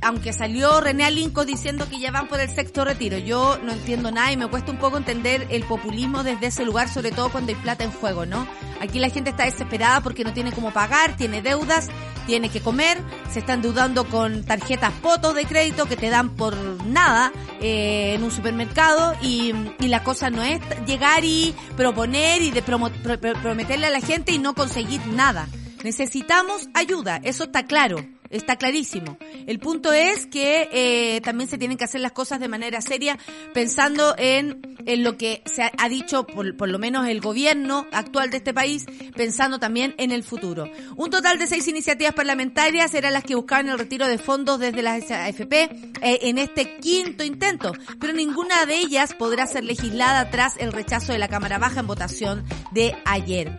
[0.04, 4.12] Aunque salió René Alinco diciendo que ya van por el sexto retiro, yo no entiendo
[4.12, 7.52] nada y me cuesta un poco entender el populismo desde ese lugar, sobre todo cuando
[7.52, 8.48] hay plata en juego, ¿no?
[8.82, 11.90] Aquí la gente está desesperada porque no tiene cómo pagar, tiene deudas,
[12.26, 12.98] tiene que comer,
[13.32, 18.24] se están deudando con tarjetas fotos de crédito que te dan por nada eh, en
[18.24, 23.34] un supermercado y, la cosa no es llegar y proponer y de promo- pro- pro-
[23.42, 25.48] prometerle a la gente y no conseguir nada.
[25.84, 27.98] Necesitamos ayuda, eso está claro,
[28.34, 29.18] está clarísimo.
[29.48, 33.18] El punto es que eh, también se tienen que hacer las cosas de manera seria,
[33.54, 38.30] pensando en, en lo que se ha, dicho por, por lo menos el gobierno actual
[38.30, 40.70] de este país, pensando también en el futuro.
[40.96, 44.82] Un total de seis iniciativas parlamentarias eran las que buscaban el retiro de fondos desde
[44.82, 45.70] las AFP eh,
[46.02, 51.20] en este quinto intento, pero ninguna de ellas podrá ser legislada tras el rechazo de
[51.20, 53.56] la Cámara Baja en votación de ayer.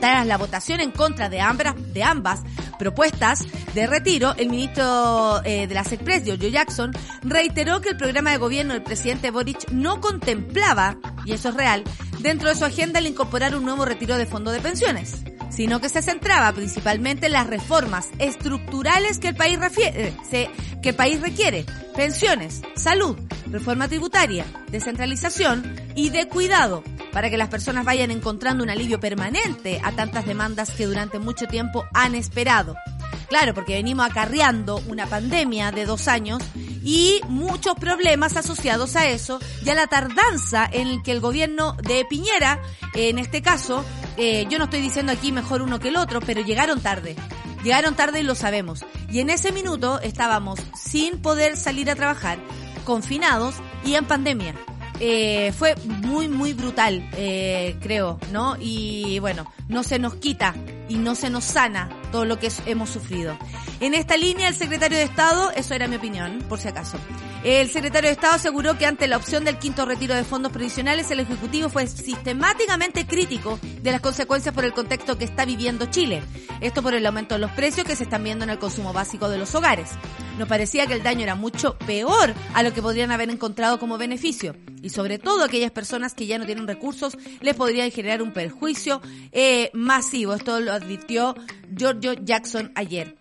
[0.00, 2.42] Tras la votación en contra de ambas, de ambas
[2.78, 8.30] propuestas de retiro, el ministro eh, de la SECPRES, Giorgio Jackson, reiteró que el programa
[8.30, 11.84] de gobierno del presidente Boric no contemplaba, y eso es real,
[12.20, 15.88] dentro de su agenda el incorporar un nuevo retiro de fondo de pensiones, sino que
[15.88, 20.50] se centraba principalmente en las reformas estructurales que el país refiere, se-
[20.82, 21.64] que el país requiere,
[21.96, 23.16] pensiones, salud,
[23.50, 29.80] reforma tributaria, descentralización y de cuidado, para que las personas vayan encontrando un alivio permanente
[29.82, 32.76] a tantas demandas que durante mucho tiempo han esperado.
[33.28, 36.42] Claro, porque venimos acarreando una pandemia de dos años
[36.84, 42.04] y muchos problemas asociados a eso y a la tardanza en que el gobierno de
[42.04, 42.60] Piñera,
[42.94, 43.84] en este caso,
[44.18, 47.16] eh, yo no estoy diciendo aquí mejor uno que el otro, pero llegaron tarde.
[47.64, 48.84] Llegaron tarde y lo sabemos.
[49.10, 52.38] Y en ese minuto estábamos sin poder salir a trabajar,
[52.84, 53.54] confinados
[53.86, 54.54] y en pandemia.
[55.00, 58.56] Eh, fue muy, muy brutal, eh, creo, ¿no?
[58.60, 60.54] Y bueno, no se nos quita
[60.88, 63.36] y no se nos sana todo lo que hemos sufrido.
[63.80, 66.98] En esta línea, el secretario de Estado, eso era mi opinión, por si acaso,
[67.44, 71.10] el secretario de Estado aseguró que ante la opción del quinto retiro de fondos provisionales,
[71.10, 76.22] el Ejecutivo fue sistemáticamente crítico de las consecuencias por el contexto que está viviendo Chile.
[76.60, 79.28] Esto por el aumento de los precios que se están viendo en el consumo básico
[79.28, 79.90] de los hogares.
[80.38, 83.98] Nos parecía que el daño era mucho peor a lo que podrían haber encontrado como
[83.98, 84.56] beneficio.
[84.82, 89.00] Y sobre todo aquellas personas que ya no tienen recursos les podrían generar un perjuicio
[89.32, 90.34] eh, masivo.
[90.34, 91.34] Esto lo advirtió
[91.74, 93.16] Giorgio Jackson ayer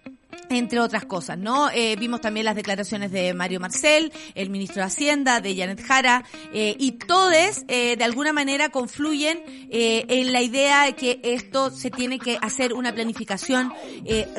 [0.50, 1.70] entre otras cosas, ¿no?
[1.72, 6.24] Eh, vimos también las declaraciones de Mario Marcel, el ministro de Hacienda, de Janet Jara,
[6.54, 7.34] eh, y todos
[7.68, 12.74] eh, de alguna manera confluyen en la idea de que esto se tiene que hacer
[12.74, 13.74] una planificación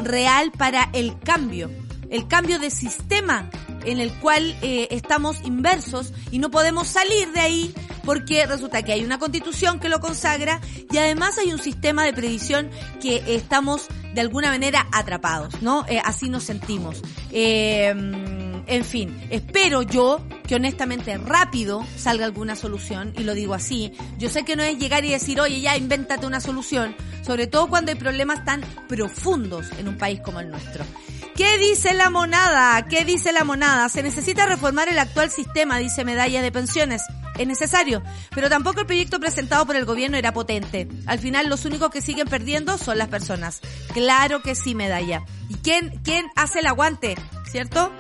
[0.03, 1.71] real para el cambio,
[2.11, 3.51] el cambio de sistema
[3.85, 8.93] en el cual eh, estamos inversos y no podemos salir de ahí porque resulta que
[8.93, 12.71] hay una constitución que lo consagra y además hay un sistema de previsión
[13.01, 15.85] que estamos de alguna manera atrapados, ¿no?
[15.89, 17.03] Eh, así nos sentimos.
[17.31, 17.95] Eh,
[18.67, 23.93] en fin, espero yo que honestamente rápido salga alguna solución, y lo digo así.
[24.19, 27.69] Yo sé que no es llegar y decir, oye, ya, invéntate una solución, sobre todo
[27.69, 30.85] cuando hay problemas tan profundos en un país como el nuestro.
[31.37, 32.87] ¿Qué dice la monada?
[32.87, 33.89] ¿Qué dice la monada?
[33.89, 37.03] Se necesita reformar el actual sistema, dice Medalla de Pensiones.
[37.37, 40.87] Es necesario, pero tampoco el proyecto presentado por el gobierno era potente.
[41.07, 43.61] Al final los únicos que siguen perdiendo son las personas.
[43.93, 45.25] Claro que sí, Medalla.
[45.49, 47.17] ¿Y quién, quién hace el aguante?
[47.51, 47.91] ¿Cierto?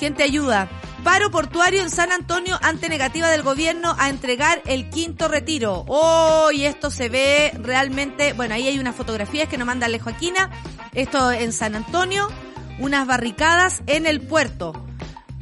[0.00, 0.68] ¿Quién te ayuda?
[1.04, 5.84] Paro portuario en San Antonio ante negativa del gobierno a entregar el quinto retiro.
[5.86, 10.10] Oh, y esto se ve realmente, bueno, ahí hay unas fotografías que nos manda Alejo
[10.10, 10.50] Aquina.
[10.92, 12.28] Esto en San Antonio,
[12.78, 14.72] unas barricadas en el puerto.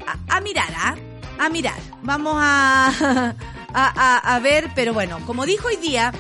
[0.07, 0.97] A, a mirar, ¿ah?
[1.39, 1.79] A mirar.
[2.03, 3.35] Vamos a,
[3.73, 6.13] a, a, ver, pero bueno, como dijo hoy día,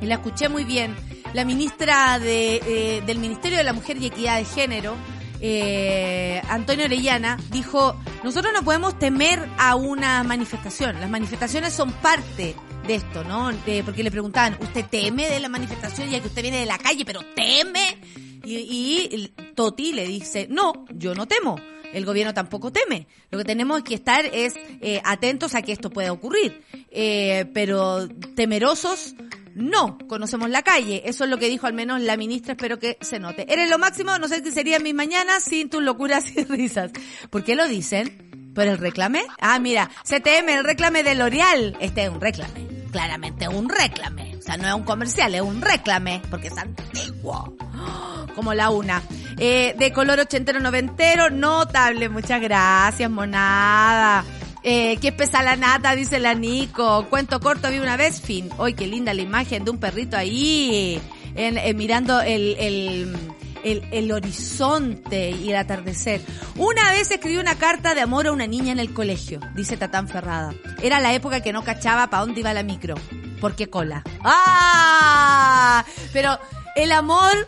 [0.00, 0.96] y la escuché muy bien,
[1.32, 4.96] la ministra de, eh, del Ministerio de la Mujer y Equidad de Género,
[5.40, 11.00] eh, Antonio Orellana, dijo, nosotros no podemos temer a una manifestación.
[11.00, 12.54] Las manifestaciones son parte
[12.86, 13.50] de esto, ¿no?
[13.84, 17.04] Porque le preguntaban, ¿usted teme de la manifestación ya que usted viene de la calle,
[17.04, 17.98] pero teme?
[18.44, 21.56] Y, y Toti le dice, no, yo no temo.
[21.92, 23.06] El gobierno tampoco teme.
[23.30, 26.62] Lo que tenemos que estar es eh, atentos a que esto pueda ocurrir.
[26.90, 29.14] Eh, pero temerosos,
[29.54, 29.98] no.
[30.06, 31.02] Conocemos la calle.
[31.06, 32.52] Eso es lo que dijo al menos la ministra.
[32.52, 33.52] Espero que se note.
[33.52, 34.16] Eres lo máximo.
[34.18, 36.92] No sé qué sería mis mañanas sin tus locuras y risas.
[37.30, 38.52] ¿Por qué lo dicen?
[38.54, 39.24] ¿Por el reclame?
[39.40, 39.90] Ah, mira.
[40.04, 41.76] CTM, el reclame de L'Oreal.
[41.80, 42.79] Este es un reclame.
[42.90, 44.36] Claramente un reclame.
[44.36, 46.20] O sea, no es un comercial, es un reclame.
[46.30, 47.56] Porque es antiguo
[48.34, 49.02] como la una.
[49.38, 54.24] Eh, de color ochentero noventero, notable, muchas gracias, monada.
[54.62, 57.06] Eh, qué pesa la nata, dice la Nico.
[57.08, 58.50] Cuento corto, vi una vez, fin.
[58.58, 61.00] Hoy qué linda la imagen de un perrito ahí,
[61.34, 63.16] en- eh, mirando el, el,
[63.64, 66.20] el, el horizonte y el atardecer.
[66.56, 70.08] Una vez escribí una carta de amor a una niña en el colegio, dice Tatán
[70.08, 70.54] Ferrada.
[70.82, 72.94] Era la época que no cachaba para dónde iba la micro.
[73.40, 74.02] ¿Por qué cola?
[74.22, 75.84] ¡Ah!
[76.12, 76.38] Pero
[76.76, 77.46] el amor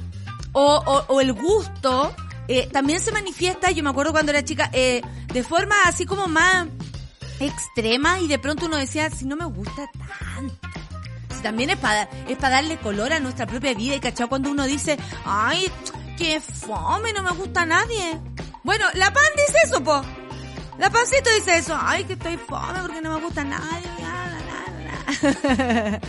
[0.53, 2.14] o, o, o el gusto
[2.48, 5.01] eh, también se manifiesta, yo me acuerdo cuando era chica, eh,
[5.33, 6.66] de forma así como más
[7.40, 10.68] extrema y de pronto uno decía, si no me gusta tanto.
[11.35, 14.51] Si también es para es para darle color a nuestra propia vida y cachado cuando
[14.51, 15.70] uno dice, ay,
[16.22, 18.20] qué fome, no me gusta a nadie.
[18.62, 20.02] Bueno, la pan dice eso, po.
[20.78, 23.88] La pancito dice eso, ay, que estoy fome porque no me gusta a nadie.
[24.00, 24.30] la,
[25.22, 26.00] la, la, la".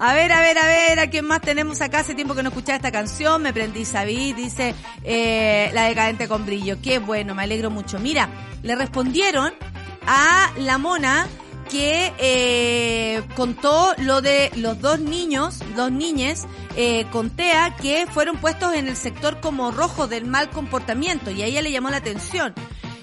[0.00, 2.00] A ver, a ver, a ver, ¿a quién más tenemos acá?
[2.00, 6.44] Hace tiempo que no escuchaba esta canción, me prendí Sabí, dice eh, La Decadente con
[6.44, 6.78] Brillo.
[6.82, 8.00] Qué bueno, me alegro mucho.
[8.00, 8.28] Mira,
[8.62, 9.54] le respondieron
[10.06, 11.28] a la mona
[11.64, 16.46] que eh, contó lo de los dos niños, dos niñes,
[16.76, 21.42] eh, con TEA, que fueron puestos en el sector como rojo del mal comportamiento y
[21.42, 22.54] a ella le llamó la atención.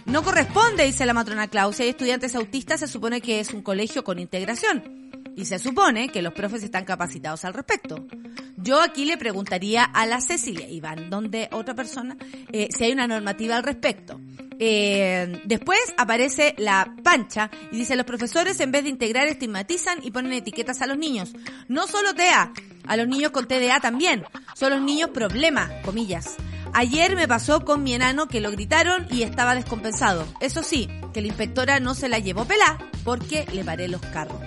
[0.05, 1.77] No corresponde, dice la matrona Claus.
[1.77, 5.11] Si hay estudiantes autistas, se supone que es un colegio con integración.
[5.35, 8.05] Y se supone que los profes están capacitados al respecto.
[8.57, 12.17] Yo aquí le preguntaría a la Cecilia Iván, donde otra persona,
[12.51, 14.19] eh, si hay una normativa al respecto.
[14.63, 20.11] Eh, después aparece la pancha y dice, los profesores en vez de integrar estigmatizan y
[20.11, 21.33] ponen etiquetas a los niños.
[21.67, 22.53] No solo TEA,
[22.85, 24.23] a los niños con TDA también.
[24.53, 26.35] Son los niños problema, comillas.
[26.73, 30.27] Ayer me pasó con mi enano que lo gritaron y estaba descompensado.
[30.41, 34.39] Eso sí, que la inspectora no se la llevó pelá porque le paré los carros.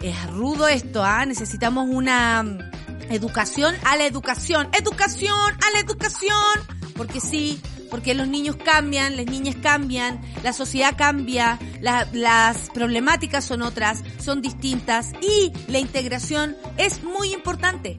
[0.00, 1.26] Es rudo esto, ¿ah?
[1.26, 2.44] Necesitamos una
[3.10, 4.68] educación a la educación.
[4.78, 6.36] Educación a la educación.
[6.96, 7.60] Porque sí,
[7.90, 14.40] porque los niños cambian, las niñas cambian, la sociedad cambia, las problemáticas son otras, son
[14.40, 17.98] distintas y la integración es muy importante.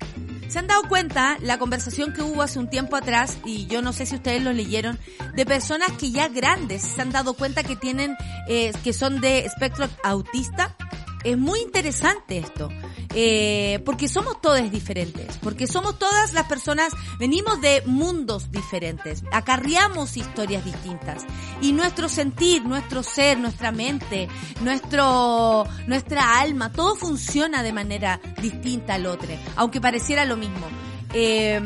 [0.51, 3.93] ¿Se han dado cuenta la conversación que hubo hace un tiempo atrás, y yo no
[3.93, 4.99] sé si ustedes lo leyeron,
[5.33, 8.17] de personas que ya grandes se han dado cuenta que tienen,
[8.49, 10.75] eh, que son de espectro autista?
[11.23, 12.67] Es muy interesante esto.
[13.13, 20.15] Eh, porque somos todos diferentes, porque somos todas las personas, venimos de mundos diferentes, acarreamos
[20.15, 21.25] historias distintas
[21.61, 24.29] y nuestro sentir, nuestro ser, nuestra mente,
[24.61, 30.67] nuestro, nuestra alma, todo funciona de manera distinta al otro, aunque pareciera lo mismo.
[31.13, 31.61] Eh,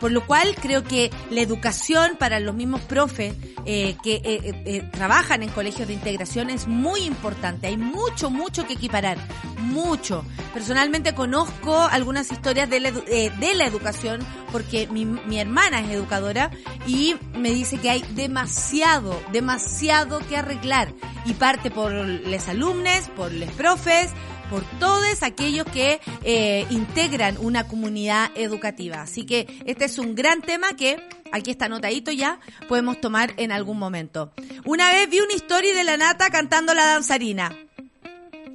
[0.00, 3.34] por lo cual creo que la educación para los mismos profes
[3.66, 7.66] eh, que eh, eh, eh, trabajan en colegios de integración es muy importante.
[7.66, 9.16] Hay mucho, mucho que equiparar.
[9.58, 10.24] Mucho.
[10.52, 14.20] Personalmente conozco algunas historias de la, de la educación
[14.52, 16.50] porque mi, mi hermana es educadora
[16.86, 20.92] y me dice que hay demasiado, demasiado que arreglar.
[21.24, 24.10] Y parte por los alumnos, por los profes,
[24.50, 29.02] por todos aquellos que eh, integran una comunidad educativa.
[29.02, 31.02] Así que este es un gran tema que
[31.32, 34.32] aquí está anotadito ya, podemos tomar en algún momento.
[34.64, 37.56] Una vez vi una historia de la nata cantando la danzarina.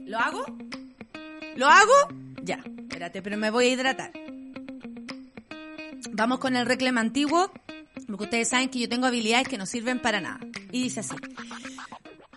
[0.05, 0.45] ¿Lo hago?
[1.55, 1.93] ¿Lo hago?
[2.43, 4.11] Ya, espérate, pero me voy a hidratar.
[6.11, 7.51] Vamos con el reclamo antiguo,
[8.07, 10.39] porque ustedes saben que yo tengo habilidades que no sirven para nada.
[10.71, 11.15] Y dice así.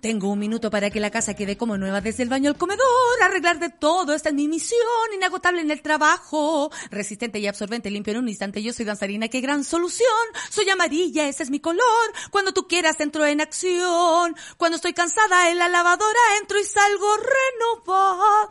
[0.02, 3.22] Tengo un minuto para que la casa quede como nueva desde el baño al comedor,
[3.22, 4.80] arreglar de todo, esta es mi misión,
[5.14, 9.40] inagotable en el trabajo, resistente y absorbente, limpio en un instante, yo soy danzarina, qué
[9.40, 10.08] gran solución,
[10.50, 15.52] soy amarilla, ese es mi color, cuando tú quieras entro en acción, cuando estoy cansada
[15.52, 18.50] en la lavadora entro y salgo renovado.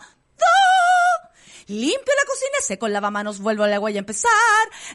[1.67, 4.31] Limpio la cocina, seco el lavamanos, vuelvo al agua y a empezar.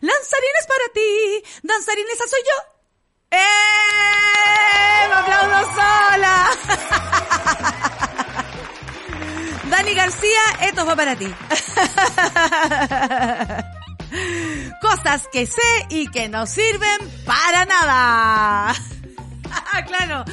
[0.01, 2.76] Lanzarines para ti, danzarina esa soy yo.
[3.31, 5.09] ¡Eh!
[5.09, 6.51] ¡Me aplaudo sola!
[9.71, 11.35] Dani García, esto fue para ti.
[14.81, 18.75] Cosas que sé y que no sirven para nada.
[19.87, 20.25] claro.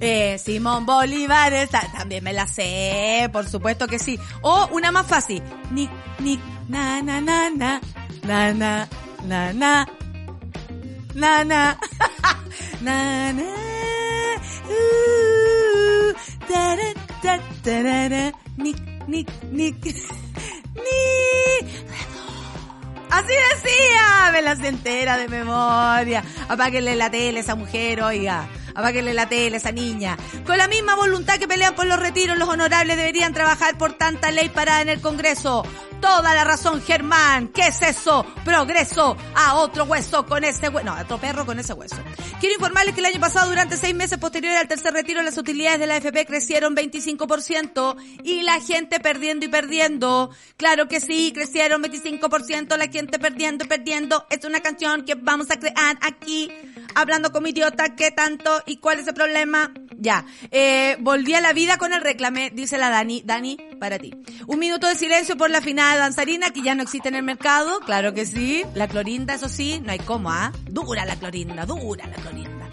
[0.00, 1.52] Eh, Simón Bolívar,
[1.96, 4.20] también me la sé, por supuesto que sí.
[4.42, 5.42] O una más fácil.
[5.70, 7.80] Nick, nick, na, na, na, na,
[8.22, 8.88] na, na,
[9.24, 9.88] na, na,
[11.16, 11.76] na, na,
[12.84, 13.48] na, na,
[14.68, 16.12] uh,
[16.48, 16.76] da,
[17.24, 19.84] da, da, da, nick, nick, nick,
[20.84, 21.66] nick.
[23.10, 26.22] Así decía, me las entera de memoria.
[26.48, 28.46] Apáguenle la tele a esa mujer, oiga.
[28.76, 30.16] Apáguenle la tele a esa niña.
[30.44, 34.30] Con la misma voluntad que pelean por los retiros, los honorables deberían trabajar por tanta
[34.30, 35.64] ley parada en el Congreso.
[36.00, 37.48] Toda la razón, Germán.
[37.48, 38.24] ¿Qué es eso?
[38.44, 40.86] Progreso a otro hueso con ese hueso.
[40.86, 41.96] No, a otro perro con ese hueso.
[42.38, 45.80] Quiero informarles que el año pasado, durante seis meses posteriores al tercer retiro, las utilidades
[45.80, 50.30] de la AFP crecieron 25% y la gente perdiendo y perdiendo.
[50.58, 54.26] Claro que sí, crecieron 25%, la gente perdiendo y perdiendo.
[54.30, 56.52] Es una canción que vamos a crear aquí,
[56.94, 59.72] hablando con mi idiota, ¿qué tanto y cuál es el problema?
[59.98, 63.22] Ya, eh, volví a la vida con el reclame, dice la Dani.
[63.24, 64.14] Dani, para ti.
[64.46, 67.22] Un minuto de silencio por la final de danzarina que ya no existe en el
[67.22, 68.62] mercado, claro que sí.
[68.74, 70.52] La clorinda, eso sí, no hay cómo, ¿ah?
[70.68, 72.68] Dura la clorinda, dura la clorinda.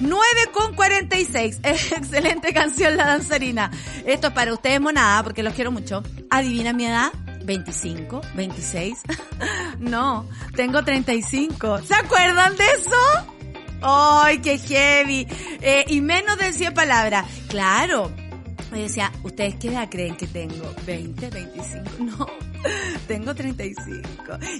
[0.00, 0.20] 9
[0.52, 1.60] con 46.
[1.62, 3.70] Excelente canción La Danzarina.
[4.04, 6.02] Esto es para ustedes, monada, porque los quiero mucho.
[6.30, 7.12] ¿Adivina mi edad?
[7.44, 8.98] 25, 26.
[9.78, 10.26] no,
[10.56, 11.82] tengo 35.
[11.82, 13.33] ¿Se acuerdan de eso?
[13.86, 15.26] ¡Ay, qué heavy!
[15.60, 17.26] Eh, y menos de 100 palabras.
[17.48, 18.10] Claro.
[18.72, 20.74] Me decía, ¿ustedes qué edad creen que tengo?
[20.86, 21.90] ¿20, 25?
[22.00, 22.26] No,
[23.06, 24.02] tengo 35.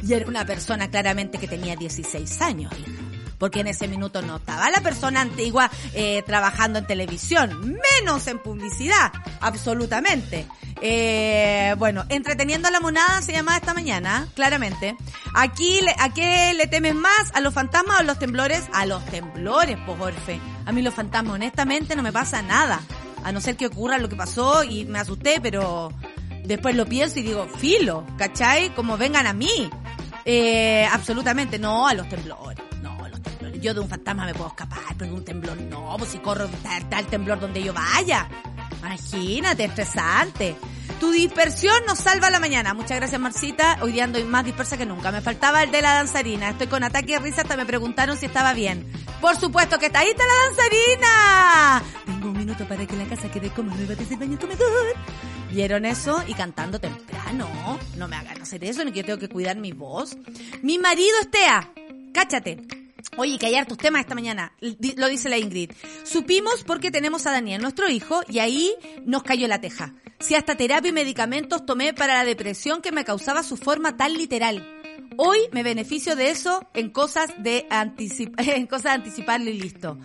[0.06, 3.03] Y era una persona claramente que tenía 16 años, hija
[3.44, 8.38] porque en ese minuto no estaba la persona antigua eh, trabajando en televisión, menos en
[8.38, 10.46] publicidad, absolutamente.
[10.80, 14.96] Eh, bueno, entreteniendo a la monada se llamaba esta mañana, claramente.
[15.34, 17.32] Aquí, ¿a qué le temes más?
[17.34, 18.64] ¿A los fantasmas o a los temblores?
[18.72, 20.40] A los temblores, pues Orfe.
[20.64, 22.80] A mí los fantasmas, honestamente, no me pasa nada.
[23.24, 25.92] A no ser que ocurra lo que pasó y me asusté, pero
[26.44, 28.74] después lo pienso y digo, filo, ¿cachai?
[28.74, 29.68] Como vengan a mí.
[30.24, 32.64] Eh, absolutamente, no a los temblores
[33.64, 36.44] yo de un fantasma me puedo escapar, pero de un temblor no, pues si corro
[36.44, 38.28] está el temblor donde yo vaya.
[38.80, 40.54] Imagínate, estresante.
[41.00, 42.74] Tu dispersión nos salva la mañana.
[42.74, 43.78] Muchas gracias, Marcita.
[43.80, 45.10] Hoy día ando más dispersa que nunca.
[45.10, 46.50] Me faltaba el de la danzarina.
[46.50, 47.40] Estoy con ataque de risa.
[47.40, 48.86] Hasta me preguntaron si estaba bien.
[49.22, 51.82] Por supuesto que está ahí está la danzarina.
[52.04, 54.94] Tengo un minuto para que la casa quede como nueva desde el baño comedor.
[55.50, 56.22] ¿Vieron eso?
[56.28, 57.48] Y cantando temprano.
[57.96, 60.18] No me hagan hacer eso, ni que yo tengo que cuidar mi voz.
[60.62, 61.72] Mi marido Estea.
[62.12, 62.83] Cáchate.
[63.16, 65.70] Oye, que hay hartos temas esta mañana, lo dice la Ingrid.
[66.04, 68.74] Supimos porque tenemos a Daniel, nuestro hijo, y ahí
[69.04, 69.94] nos cayó la teja.
[70.18, 74.14] Si hasta terapia y medicamentos tomé para la depresión que me causaba su forma tan
[74.14, 74.66] literal.
[75.16, 77.66] Hoy me beneficio de eso en cosas de
[78.38, 79.98] en cosas de anticiparlo y listo.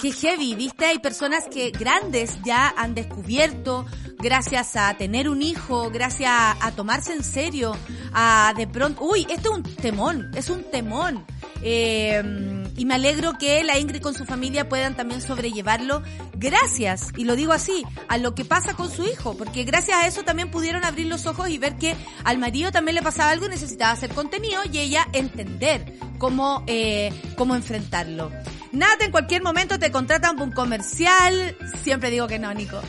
[0.00, 3.86] Qué heavy, viste, hay personas que grandes ya han descubierto
[4.18, 7.76] gracias a tener un hijo, gracias a, tomarse en serio,
[8.12, 11.24] a de pronto, uy, esto es un temón, es un temón.
[11.66, 16.02] Eh, y me alegro que la Ingrid con su familia puedan también sobrellevarlo
[16.34, 20.06] gracias, y lo digo así, a lo que pasa con su hijo, porque gracias a
[20.06, 23.46] eso también pudieron abrir los ojos y ver que al marido también le pasaba algo
[23.46, 28.30] y necesitaba hacer contenido y ella entender cómo, eh, cómo enfrentarlo.
[28.72, 31.56] Nada, en cualquier momento te contratan por un comercial.
[31.82, 32.80] Siempre digo que no, Nico.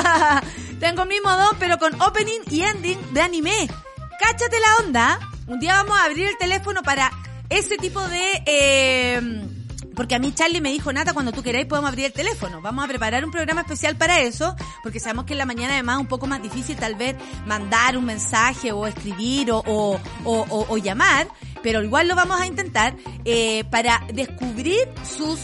[0.80, 3.68] Tengo mi modo, pero con opening y ending de anime.
[4.20, 5.18] Cáchate la onda.
[5.46, 7.10] Un día vamos a abrir el teléfono para
[7.48, 8.42] ese tipo de...
[8.46, 9.50] Eh,
[9.94, 12.60] porque a mí Charlie me dijo, Nata, cuando tú queráis podemos abrir el teléfono.
[12.60, 15.96] Vamos a preparar un programa especial para eso, porque sabemos que en la mañana además
[15.96, 17.16] es un poco más difícil tal vez
[17.46, 21.28] mandar un mensaje o escribir o, o, o, o llamar,
[21.62, 25.38] pero igual lo vamos a intentar eh, para descubrir sus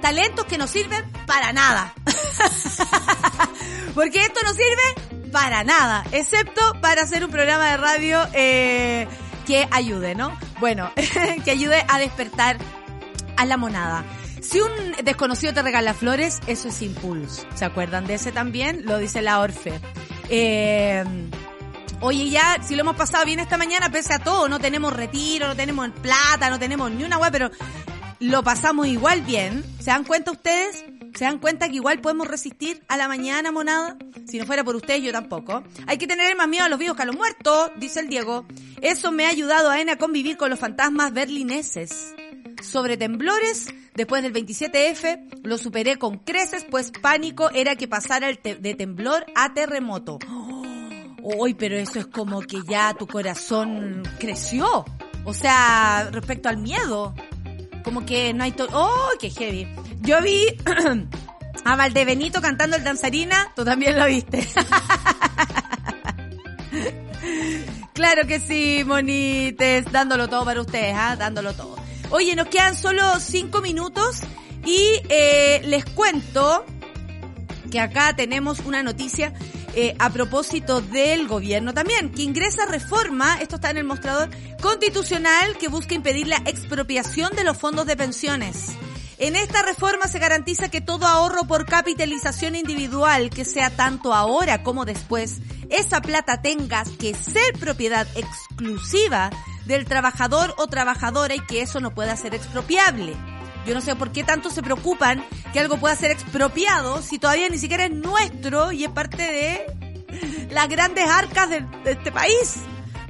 [0.00, 1.94] talentos que no sirven para nada.
[3.94, 9.08] porque esto no sirve para nada, excepto para hacer un programa de radio eh,
[9.44, 10.36] que ayude, ¿no?
[10.60, 10.90] Bueno,
[11.44, 12.58] que ayude a despertar
[13.36, 14.04] a la monada.
[14.40, 14.70] Si un
[15.02, 17.46] desconocido te regala flores, eso es impulso.
[17.54, 18.84] ¿Se acuerdan de ese también?
[18.84, 19.80] Lo dice la Orfe.
[20.28, 21.02] Eh,
[22.00, 25.46] oye, ya, si lo hemos pasado bien esta mañana, pese a todo, no tenemos retiro,
[25.46, 27.50] no tenemos plata, no tenemos ni una web, pero
[28.20, 29.64] lo pasamos igual bien.
[29.78, 30.84] ¿Se dan cuenta ustedes?
[31.14, 33.96] ¿Se dan cuenta que igual podemos resistir a la mañana, monada?
[34.26, 35.62] Si no fuera por ustedes, yo tampoco.
[35.86, 38.44] Hay que tener más miedo a los vivos que a los muertos, dice el Diego.
[38.82, 42.14] Eso me ha ayudado a Ena a convivir con los fantasmas berlineses.
[42.60, 48.40] Sobre temblores, después del 27F, lo superé con creces, pues pánico era que pasara el
[48.42, 50.18] de temblor a terremoto.
[51.22, 54.84] Uy, pero eso es como que ya tu corazón creció.
[55.24, 57.14] O sea, respecto al miedo.
[57.84, 58.68] Como que no hay todo.
[58.72, 59.68] ¡Oh, qué heavy!
[60.00, 60.46] Yo vi
[61.64, 64.48] a Valdebenito cantando el danzarina, tú también lo viste.
[67.92, 71.16] claro que sí, monites, dándolo todo para ustedes, ¿ah?
[71.16, 71.76] Dándolo todo.
[72.10, 74.20] Oye, nos quedan solo cinco minutos
[74.64, 76.64] y eh, les cuento
[77.70, 79.32] que acá tenemos una noticia
[79.76, 85.56] eh, a propósito del gobierno también, que ingresa reforma, esto está en el mostrador, constitucional
[85.58, 88.72] que busca impedir la expropiación de los fondos de pensiones.
[89.18, 94.62] En esta reforma se garantiza que todo ahorro por capitalización individual, que sea tanto ahora
[94.62, 95.38] como después,
[95.70, 99.30] esa plata tenga que ser propiedad exclusiva
[99.66, 103.16] del trabajador o trabajadora y que eso no pueda ser expropiable.
[103.66, 107.48] Yo no sé por qué tanto se preocupan que algo pueda ser expropiado si todavía
[107.48, 109.66] ni siquiera es nuestro y es parte de
[110.50, 112.56] las grandes arcas de, este país.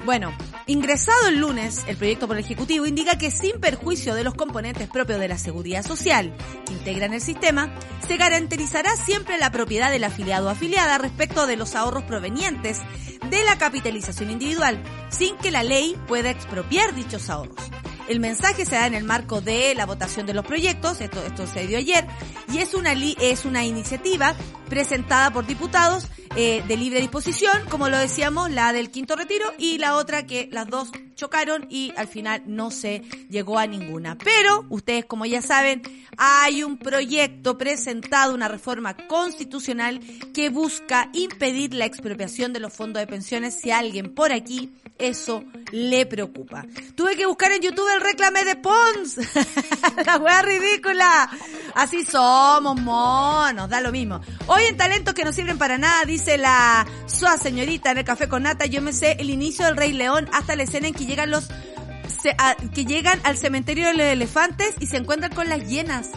[0.04, 0.34] Bueno,
[0.66, 4.88] ingresado el lunes, el proyecto por el Ejecutivo indica que sin perjuicio de los componentes
[4.88, 6.36] propios de la seguridad social
[6.66, 7.74] que integran el sistema,
[8.06, 12.80] se garantizará siempre la propiedad del afiliado o afiliada respecto de los ahorros provenientes
[13.30, 17.70] de la capitalización individual, sin que la ley pueda expropiar dichos ahorros.
[18.08, 21.46] El mensaje se da en el marco de la votación de los proyectos, esto, esto
[21.46, 22.06] se dio ayer,
[22.52, 24.34] y es una, es una iniciativa
[24.74, 29.78] presentada por diputados eh, de libre disposición, como lo decíamos, la del quinto retiro y
[29.78, 34.18] la otra que las dos chocaron y al final no se llegó a ninguna.
[34.18, 35.82] Pero ustedes como ya saben,
[36.16, 40.00] hay un proyecto presentado, una reforma constitucional
[40.34, 45.44] que busca impedir la expropiación de los fondos de pensiones si alguien por aquí eso
[45.72, 46.64] le preocupa.
[46.94, 49.18] Tuve que buscar en YouTube el reclame de Pons.
[50.06, 51.30] la wea ridícula.
[51.74, 54.20] Así somos, monos, da lo mismo.
[54.46, 58.28] Hoy en talentos que no sirven para nada, dice la sua señorita en el café
[58.28, 61.06] con nata, yo me sé el inicio del Rey León hasta la escena en que
[61.06, 61.48] llegan los
[62.74, 66.10] que llegan al cementerio de los elefantes y se encuentran con las hienas.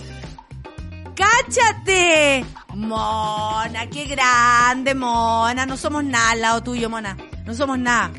[1.15, 2.45] ¡Cáchate!
[2.75, 5.65] Mona, qué grande, mona.
[5.65, 7.17] No somos nada al lado tuyo, mona.
[7.45, 8.11] No somos nada.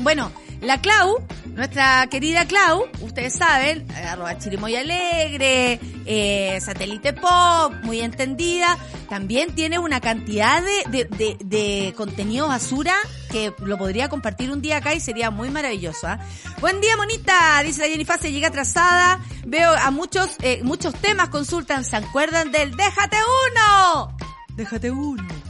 [0.00, 0.32] Bueno,
[0.62, 1.18] La Clau,
[1.56, 9.56] nuestra querida Clau, ustedes saben, eh, arroba chirimoy alegre, eh, satélite pop, muy entendida, también
[9.56, 12.94] tiene una cantidad de, de, de, contenido basura
[13.32, 16.06] que lo podría compartir un día acá y sería muy maravilloso.
[16.06, 16.20] ¿ah?
[16.60, 21.28] Buen día, monita, dice la Jennifer, se llega atrasada, veo a muchos, eh, muchos temas
[21.30, 23.16] consultan, ¿se acuerdan del Déjate
[23.50, 24.16] uno?
[24.54, 25.41] Déjate uno.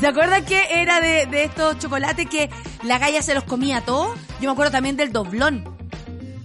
[0.00, 2.48] ¿Se acuerdan que era de, de estos chocolates que
[2.84, 4.18] la galla se los comía todos?
[4.40, 5.76] Yo me acuerdo también del doblón.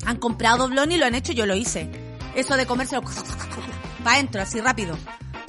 [0.05, 1.89] Han comprado doblón y lo han hecho, yo lo hice.
[2.35, 3.01] Eso de comérselo
[4.03, 4.97] para adentro, así rápido.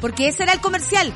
[0.00, 1.12] Porque ese era el comercial.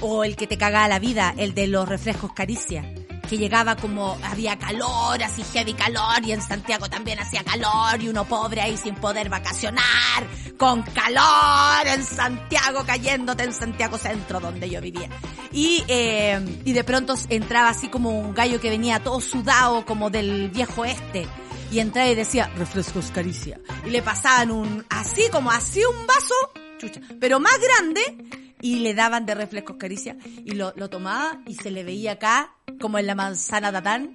[0.00, 2.90] O el que te cagaba la vida, el de los refrescos caricia.
[3.30, 8.08] Que llegaba como, había calor, así heavy calor, y en Santiago también hacía calor, y
[8.08, 10.26] uno pobre ahí sin poder vacacionar,
[10.58, 15.08] con calor en Santiago, cayéndote en Santiago Centro, donde yo vivía.
[15.52, 20.10] Y, eh, y de pronto entraba así como un gallo que venía todo sudado, como
[20.10, 21.28] del viejo este
[21.70, 23.60] y entraba y decía, refrescos caricia.
[23.86, 26.34] Y le pasaban un, así como así un vaso,
[26.78, 31.54] chucha, pero más grande, y le daban de refrescos caricia, y lo, lo tomaba y
[31.54, 34.14] se le veía acá, como en la manzana de Adán,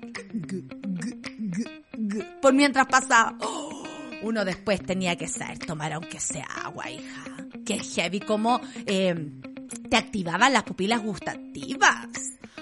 [2.41, 3.37] por mientras pasaba.
[3.41, 3.83] ¡Oh!
[4.23, 7.23] Uno después tenía que saber tomar aunque sea agua, hija.
[7.65, 9.31] Qué heavy como eh,
[9.89, 12.07] te activaban las pupilas gustativas.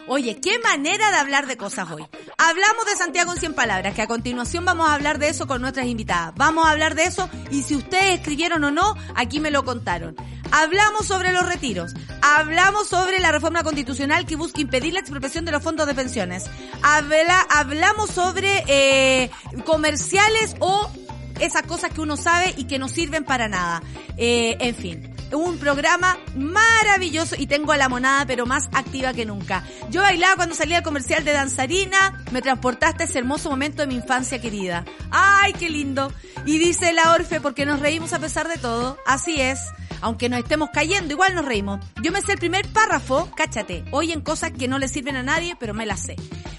[0.07, 2.05] Oye, qué manera de hablar de cosas hoy.
[2.37, 5.61] Hablamos de Santiago en 100 palabras, que a continuación vamos a hablar de eso con
[5.61, 6.33] nuestras invitadas.
[6.35, 10.15] Vamos a hablar de eso y si ustedes escribieron o no, aquí me lo contaron.
[10.55, 11.95] Hablamos sobre los retiros.
[12.21, 16.45] Hablamos sobre la reforma constitucional que busca impedir la expropiación de los fondos de pensiones.
[16.83, 19.31] Habla, hablamos sobre eh,
[19.65, 20.91] comerciales o
[21.39, 23.81] esas cosas que uno sabe y que no sirven para nada.
[24.15, 29.25] Eh, en fin, un programa maravilloso y tengo a la monada pero más activa que
[29.25, 29.63] nunca.
[29.89, 33.87] Yo bailaba cuando salía el comercial de danzarina, me transportaste a ese hermoso momento de
[33.87, 34.85] mi infancia querida.
[35.09, 36.13] ¡Ay, qué lindo!
[36.45, 38.99] Y dice la Orfe, porque nos reímos a pesar de todo.
[39.07, 39.59] Así es.
[40.03, 41.79] Aunque nos estemos cayendo, igual nos reímos.
[42.01, 45.23] Yo me sé el primer párrafo, cáchate, hoy en cosas que no le sirven a
[45.23, 46.17] nadie, pero me las sé.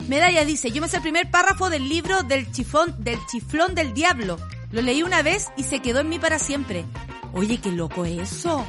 [0.09, 3.93] Medalla dice, yo me sé el primer párrafo del libro del chifón, del chiflón del
[3.93, 4.39] diablo.
[4.73, 6.87] Lo leí una vez y se quedó en mí para siempre.
[7.35, 8.65] Oye, qué loco eso.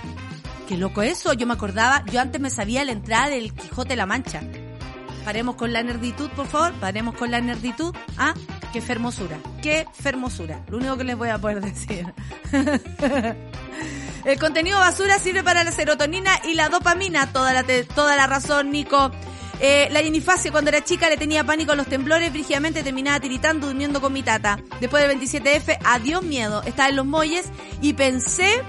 [0.67, 1.31] Qué loco eso.
[1.31, 4.41] Yo me acordaba, yo antes me sabía la entrada del Quijote la Mancha.
[5.23, 6.73] Paremos con la nerditud, por favor.
[6.81, 7.95] Paremos con la nerditud.
[8.17, 8.33] Ah,
[8.73, 9.37] qué fermosura.
[9.61, 10.65] Qué fermosura.
[10.67, 12.13] Lo único que les voy a poder decir.
[14.25, 17.31] El contenido basura sirve para la serotonina y la dopamina.
[17.31, 19.11] Toda la, toda la razón, Nico.
[19.59, 24.01] Eh, la Jennifacia cuando era chica le tenía pánico los temblores, brígidamente terminaba tiritando durmiendo
[24.01, 24.59] con mi tata.
[24.81, 26.63] Después del 27F, adiós miedo.
[26.63, 27.45] Estaba en los muelles
[27.81, 28.63] y pensé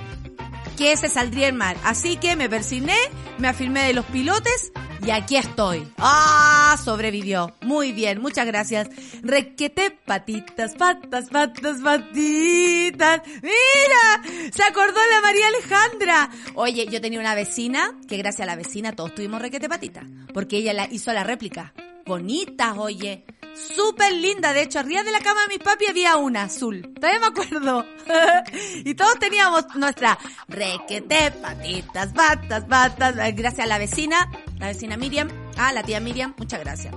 [0.77, 1.77] que ese saldría el mar.
[1.85, 2.97] Así que me persigné,
[3.39, 4.72] me afirmé de los pilotes
[5.05, 5.87] y aquí estoy.
[5.99, 6.77] ¡Ah!
[6.83, 7.55] Sobrevivió.
[7.62, 8.89] Muy bien, muchas gracias.
[9.22, 13.22] Requete patitas, patas, patas, patitas.
[13.43, 14.51] ¡Mira!
[14.53, 16.31] Se acordó la María Alejandra.
[16.55, 20.05] Oye, yo tenía una vecina que gracias a la vecina todos tuvimos requete patitas.
[20.33, 21.72] Porque ella la hizo la réplica.
[22.05, 23.24] Bonitas, oye.
[23.57, 26.92] Súper linda, de hecho, arriba de la cama de mi papi había una azul.
[26.94, 27.86] Todavía me acuerdo.
[28.84, 33.14] y todos teníamos nuestra requete, patitas, patas, patas.
[33.34, 35.28] Gracias a la vecina, la vecina Miriam.
[35.57, 36.94] Ah, la tía Miriam, muchas gracias.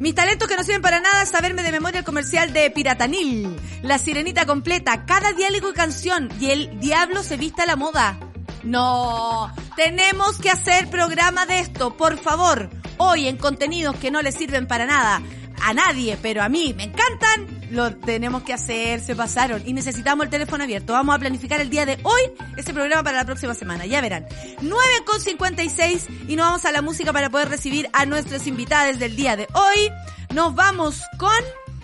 [0.00, 3.56] Mis talentos que no sirven para nada, saberme de memoria el comercial de Piratanil.
[3.82, 6.28] La sirenita completa, cada diálogo y canción.
[6.38, 8.18] Y el diablo se vista a la moda.
[8.64, 12.68] No, tenemos que hacer programa de esto, por favor.
[12.98, 15.22] Hoy en contenidos que no le sirven para nada
[15.62, 20.24] a nadie, pero a mí me encantan, lo tenemos que hacer, se pasaron y necesitamos
[20.24, 20.92] el teléfono abierto.
[20.92, 22.22] Vamos a planificar el día de hoy
[22.56, 24.26] ese programa para la próxima semana, ya verán.
[24.60, 28.98] 9 con 56 y nos vamos a la música para poder recibir a nuestros invitados
[28.98, 29.90] del día de hoy.
[30.34, 31.30] Nos vamos con,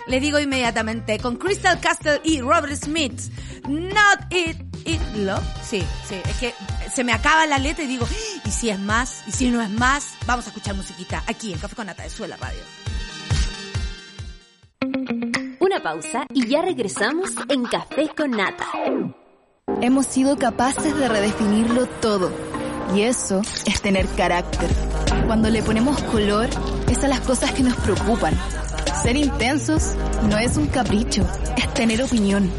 [0.08, 3.20] le digo inmediatamente, con Crystal Castle y Robert Smith.
[3.68, 5.44] Not It It Love.
[5.62, 6.54] Sí, sí, es que
[6.92, 8.08] se me acaba la letra y digo,
[8.44, 9.22] ¿y si es más?
[9.26, 10.14] ¿Y si no es más?
[10.26, 12.60] Vamos a escuchar musiquita aquí en Café con Nata de Suela Radio.
[15.60, 18.64] Una pausa y ya regresamos en Café con Nata.
[19.82, 22.32] Hemos sido capaces de redefinirlo todo.
[22.94, 24.70] Y eso es tener carácter.
[25.26, 26.48] Cuando le ponemos color,
[26.90, 28.34] es a las cosas que nos preocupan.
[29.02, 29.94] Ser intensos
[30.30, 31.26] no es un capricho,
[31.56, 32.50] es tener opinión.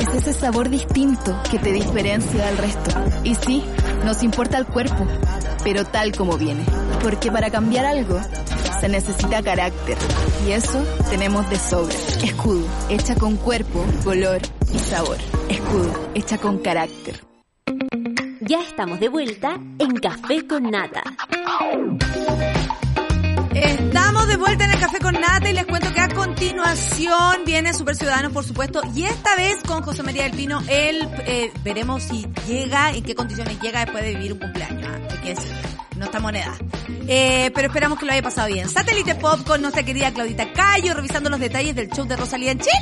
[0.00, 2.90] Es ese sabor distinto que te diferencia del resto.
[3.24, 3.64] Y sí,
[4.04, 5.06] nos importa el cuerpo,
[5.64, 6.64] pero tal como viene.
[7.02, 8.18] Porque para cambiar algo,
[8.80, 9.96] se necesita carácter.
[10.46, 11.94] Y eso tenemos de sobra.
[12.22, 14.40] Escudo, hecha con cuerpo, color
[14.72, 15.18] y sabor.
[15.48, 17.20] Escudo, hecha con carácter.
[18.40, 21.02] Ya estamos de vuelta en Café con Nata.
[23.54, 27.74] Estamos de vuelta en el Café con Nata y les cuento que a continuación viene
[27.74, 32.04] Super Ciudadanos, por supuesto, y esta vez con José María del Pino, él eh, veremos
[32.04, 35.34] si llega, en qué condiciones llega después de vivir un cumpleaños, que
[35.98, 36.56] es nuestra moneda.
[37.08, 38.68] Eh, pero esperamos que lo haya pasado bien.
[38.68, 42.60] Satélite Pop con nuestra querida Claudita Cayo, revisando los detalles del show de Rosalía en
[42.60, 42.72] Chile.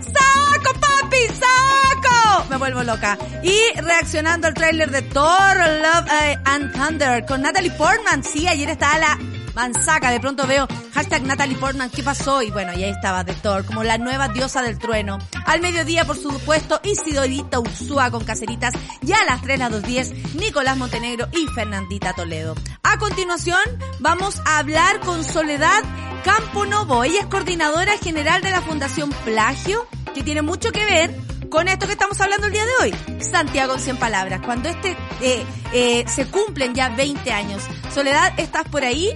[0.00, 1.26] ¡Saco, papi!
[1.28, 2.46] ¡Saco!
[2.48, 3.18] Me vuelvo loca.
[3.42, 8.24] Y reaccionando al tráiler de Thor, Love eh, and Thunder con Natalie Portman.
[8.24, 9.18] Sí, ayer estaba la
[9.54, 10.10] manzaca.
[10.10, 11.90] De pronto veo hashtag Natalie Portman.
[11.90, 12.42] ¿Qué pasó?
[12.42, 15.18] Y bueno, y ahí estaba Thor, como la nueva diosa del trueno.
[15.46, 18.74] Al mediodía, por supuesto, Isidorita Ursúa con caseritas.
[19.00, 22.54] Ya a las 3, las 2.10, Nicolás Montenegro y Fernandita Toledo.
[22.82, 23.60] A continuación,
[24.00, 25.82] vamos a hablar con Soledad
[26.24, 27.04] Campo Novo.
[27.04, 31.14] Ella es coordinadora general de la Fundación Plagio, que tiene mucho que ver
[31.50, 33.20] con esto que estamos hablando el día de hoy.
[33.20, 34.40] Santiago en 100 palabras.
[34.44, 37.62] Cuando este eh, eh, se cumplen ya 20 años.
[37.92, 39.10] Soledad, ¿estás por ahí?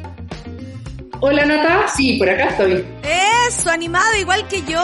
[1.20, 2.84] Hola Nata, sí, por acá estoy.
[3.48, 4.80] Eso, animado igual que yo.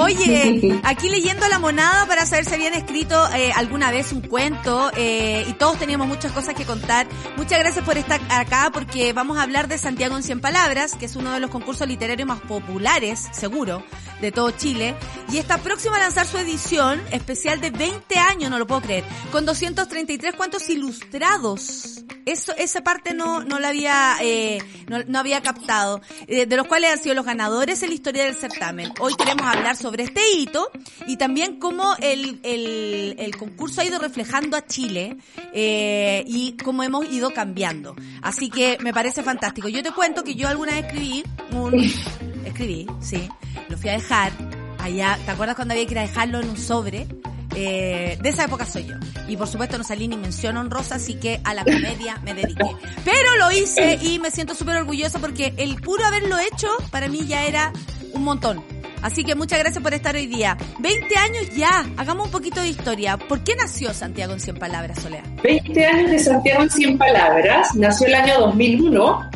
[0.00, 4.90] Oye, aquí leyendo la monada para saber si habían escrito eh, alguna vez un cuento
[4.96, 7.06] eh, y todos teníamos muchas cosas que contar.
[7.36, 11.06] Muchas gracias por estar acá porque vamos a hablar de Santiago en 100 palabras, que
[11.06, 13.82] es uno de los concursos literarios más populares, seguro,
[14.20, 14.94] de todo Chile.
[15.30, 19.04] Y está próximo a lanzar su edición especial de 20 años, no lo puedo creer,
[19.32, 22.04] con 233 cuentos ilustrados.
[22.24, 25.57] Eso, esa parte no, no la había, eh, no, no había captado,
[26.26, 28.92] eh, de los cuales han sido los ganadores en la historia del certamen.
[29.00, 30.70] Hoy queremos hablar sobre este hito
[31.06, 35.16] y también cómo el, el, el concurso ha ido reflejando a Chile
[35.52, 37.96] eh, y cómo hemos ido cambiando.
[38.22, 39.68] Así que me parece fantástico.
[39.68, 41.74] Yo te cuento que yo alguna vez escribí un,
[42.44, 43.28] escribí, sí,
[43.68, 44.32] lo fui a dejar
[44.78, 47.06] allá, ¿te acuerdas cuando había que ir a dejarlo en un sobre?
[47.54, 48.96] Eh, de esa época soy yo.
[49.26, 52.76] Y por supuesto no salí ni mención honrosa, así que a la comedia me dediqué.
[53.04, 57.26] Pero lo hice y me siento súper orgullosa porque el puro haberlo hecho para mí
[57.26, 57.72] ya era
[58.12, 58.62] un montón.
[59.02, 60.56] Así que muchas gracias por estar hoy día.
[60.80, 63.16] 20 años ya, hagamos un poquito de historia.
[63.16, 65.22] ¿Por qué nació Santiago en 100 palabras, Solea?
[65.42, 69.30] 20 años de Santiago en 100 palabras, nació el año 2001.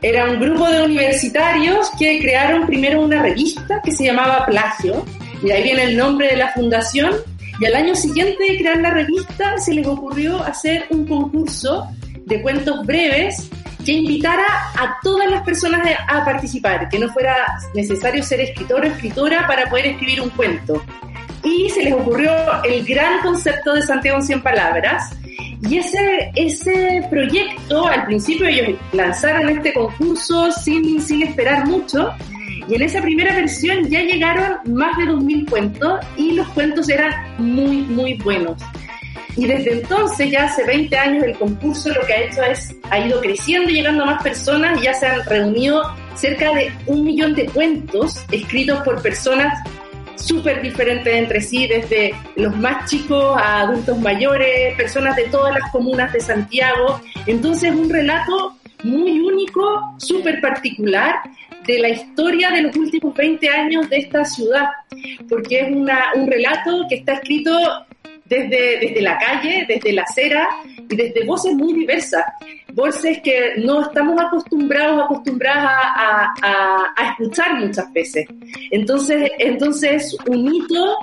[0.00, 5.04] Era un grupo de universitarios que crearon primero una revista que se llamaba Plagio,
[5.44, 7.14] y ahí viene el nombre de la fundación,
[7.62, 11.86] y al año siguiente de crear la revista se les ocurrió hacer un concurso
[12.26, 13.48] de cuentos breves
[13.86, 14.44] que invitara
[14.74, 17.36] a todas las personas a participar, que no fuera
[17.72, 20.82] necesario ser escritor o escritora para poder escribir un cuento.
[21.44, 22.32] Y se les ocurrió
[22.64, 25.10] el gran concepto de Santiago en 100 palabras.
[25.60, 32.12] Y ese, ese proyecto, al principio ellos lanzaron este concurso sin, sin esperar mucho,
[32.68, 37.12] y en esa primera versión ya llegaron más de 2.000 cuentos y los cuentos eran
[37.38, 38.62] muy, muy buenos.
[39.36, 42.98] Y desde entonces, ya hace 20 años, el concurso lo que ha hecho es, ha
[42.98, 45.82] ido creciendo, llegando a más personas ya se han reunido
[46.14, 49.58] cerca de un millón de cuentos escritos por personas
[50.16, 55.70] súper diferentes entre sí, desde los más chicos a adultos mayores, personas de todas las
[55.72, 57.00] comunas de Santiago.
[57.26, 58.54] Entonces, un relato
[58.84, 61.14] muy único, súper particular
[61.66, 64.68] de la historia de los últimos 20 años de esta ciudad,
[65.28, 67.52] porque es un relato que está escrito
[68.24, 70.48] desde, desde la calle, desde la acera
[70.88, 72.24] y desde voces muy diversas,
[72.72, 75.70] voces que no estamos acostumbrados, acostumbradas
[76.42, 78.26] a escuchar muchas veces.
[78.70, 80.96] Entonces, entonces un hito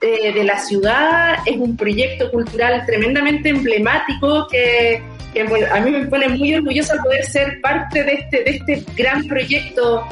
[0.00, 5.02] eh, de la ciudad, es un proyecto cultural tremendamente emblemático que
[5.40, 10.06] a mí me pone muy orgullosa poder ser parte de este, de este gran proyecto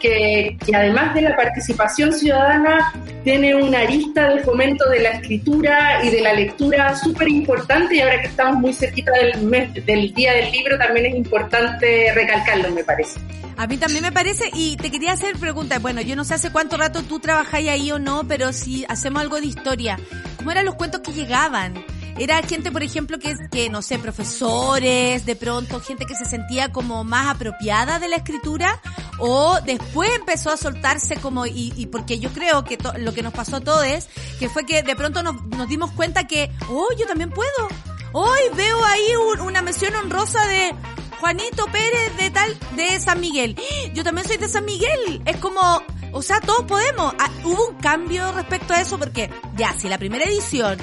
[0.00, 6.10] que, además de la participación ciudadana tiene una arista de fomento de la escritura y
[6.10, 10.32] de la lectura súper importante y ahora que estamos muy cerquita del mes, del día
[10.32, 13.20] del libro también es importante recalcarlo me parece.
[13.56, 15.82] A mí también me parece y te quería hacer preguntas.
[15.82, 19.20] Bueno, yo no sé hace cuánto rato tú trabajáis ahí o no, pero si hacemos
[19.20, 19.98] algo de historia,
[20.38, 21.74] ¿cómo eran los cuentos que llegaban?
[22.20, 26.70] Era gente, por ejemplo, que, que no sé, profesores, de pronto, gente que se sentía
[26.70, 28.78] como más apropiada de la escritura,
[29.18, 33.22] o después empezó a soltarse como, y, y porque yo creo que to, lo que
[33.22, 34.06] nos pasó a todos,
[34.38, 37.68] que fue que de pronto nos, nos dimos cuenta que, oh, yo también puedo.
[38.12, 40.74] Hoy veo ahí un, una mención honrosa de
[41.20, 43.56] Juanito Pérez de tal, de San Miguel.
[43.94, 45.22] Yo también soy de San Miguel.
[45.24, 47.14] Es como, o sea, todos podemos.
[47.18, 50.78] Ah, hubo un cambio respecto a eso porque, ya, si la primera edición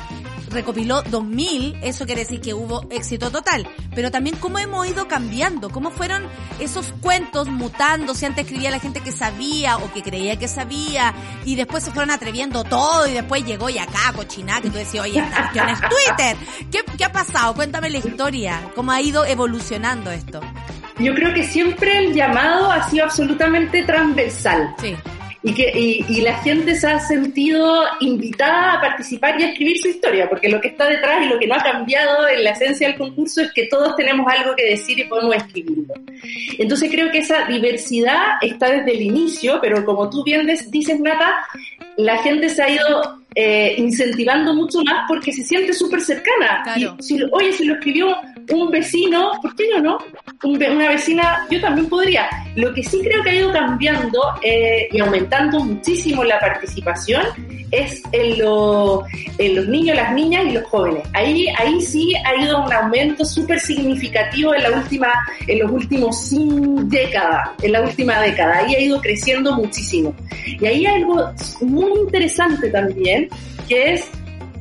[0.49, 3.67] recopiló 2000, eso quiere decir que hubo éxito total.
[3.93, 6.23] Pero también cómo hemos ido cambiando, cómo fueron
[6.59, 11.13] esos cuentos mutando, si antes escribía la gente que sabía o que creía que sabía,
[11.45, 15.05] y después se fueron atreviendo todo, y después llegó y acá, cochina, que tú decías,
[15.05, 16.37] oye, esta cuestión es Twitter.
[16.71, 17.53] ¿Qué, ¿Qué ha pasado?
[17.55, 20.41] Cuéntame la historia, cómo ha ido evolucionando esto.
[20.99, 24.75] yo creo que siempre el llamado ha sido absolutamente transversal.
[24.79, 24.95] Sí.
[25.47, 29.77] Y, que, y, y, la gente se ha sentido invitada a participar y a escribir
[29.77, 32.49] su historia, porque lo que está detrás y lo que no ha cambiado en la
[32.49, 35.93] esencia del concurso es que todos tenemos algo que decir y podemos escribirlo.
[36.57, 41.35] Entonces creo que esa diversidad está desde el inicio, pero como tú bien dices, Nata,
[41.95, 46.61] la gente se ha ido eh, incentivando mucho más porque se siente súper cercana.
[46.63, 46.97] Claro.
[46.99, 48.17] Y si, oye, si lo escribió
[48.49, 49.97] un vecino, ¿por qué yo no?
[50.43, 52.29] Un, una vecina, yo también podría.
[52.55, 57.23] Lo que sí creo que ha ido cambiando eh, y aumentando muchísimo la participación
[57.71, 59.03] es en, lo,
[59.37, 61.03] en, los niños, las niñas y los jóvenes.
[61.13, 65.13] Ahí, ahí sí ha ido un aumento súper significativo en la última,
[65.47, 66.33] en los últimos
[66.89, 68.59] décadas, en la última década.
[68.59, 70.15] Ahí ha ido creciendo muchísimo.
[70.45, 71.29] Y ahí hay algo
[71.61, 73.27] muy interesante también,
[73.67, 74.09] que es,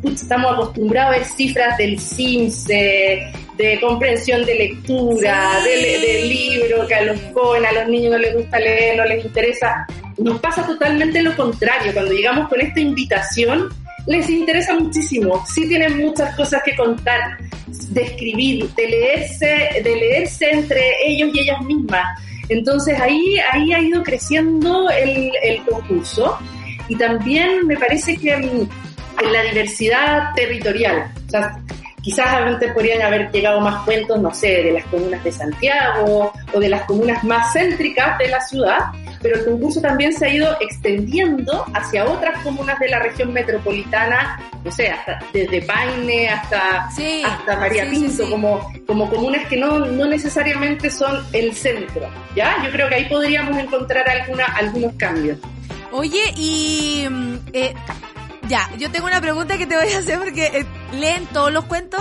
[0.03, 2.69] estamos acostumbrados a ver cifras del CIMS,
[3.57, 5.69] de, de comprensión de lectura, sí.
[5.69, 9.05] del de libro, que a los jóvenes, a los niños no les gusta leer, no
[9.05, 9.87] les interesa.
[10.19, 11.93] Nos pasa totalmente lo contrario.
[11.93, 13.69] Cuando llegamos con esta invitación,
[14.07, 15.45] les interesa muchísimo.
[15.47, 21.41] Sí tienen muchas cosas que contar, de escribir, de leerse, de leerse entre ellos y
[21.41, 22.05] ellas mismas.
[22.49, 26.39] Entonces ahí, ahí ha ido creciendo el, el concurso
[26.89, 28.69] y también me parece que en,
[29.23, 31.11] en la diversidad territorial.
[31.27, 31.61] O sea,
[32.07, 36.61] quizás antes podrían haber llegado más cuentos, no sé, de las comunas de Santiago o
[36.61, 38.79] de las comunas más céntricas de la ciudad,
[39.21, 44.41] pero el concurso también se ha ido extendiendo hacia otras comunas de la región metropolitana,
[44.63, 49.45] no sé, hasta desde Paine hasta, sí, hasta María sí, Pinto, sí, Como, como comunas
[49.49, 52.63] que no, no necesariamente son el centro, ¿ya?
[52.65, 55.39] Yo creo que ahí podríamos encontrar alguna, algunos cambios.
[55.91, 57.09] Oye, y
[57.53, 57.75] eh,
[58.49, 61.65] ya, yo tengo una pregunta que te voy a hacer porque eh, leen todos los
[61.65, 62.01] cuentos.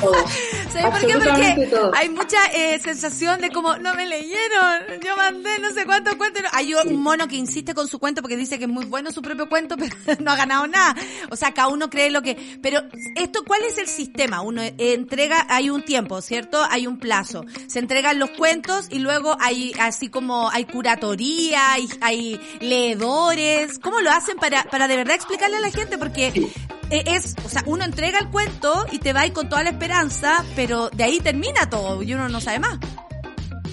[0.00, 0.16] Todos.
[0.72, 1.14] ¿Sabes por qué?
[1.14, 1.94] Porque todos.
[1.96, 6.42] hay mucha eh, sensación de como, no me leyeron, yo mandé no sé cuántos cuentos.
[6.52, 9.22] Hay un mono que insiste con su cuento porque dice que es muy bueno su
[9.22, 10.94] propio cuento, pero no ha ganado nada.
[11.30, 12.58] O sea, cada uno cree lo que...
[12.62, 12.82] Pero
[13.16, 14.40] esto, ¿cuál es el sistema?
[14.40, 16.62] Uno entrega, hay un tiempo, ¿cierto?
[16.70, 17.44] Hay un plazo.
[17.66, 23.78] Se entregan los cuentos y luego hay así como, hay curatoría, hay, hay leedores.
[23.78, 25.98] ¿Cómo lo hacen para, para de verdad explicarle a la gente?
[25.98, 26.50] Porque
[26.90, 30.44] es, o sea, uno entrega el cuento y te va ahí con toda la esperanza,
[30.56, 32.78] pero de ahí termina todo y uno no sabe más.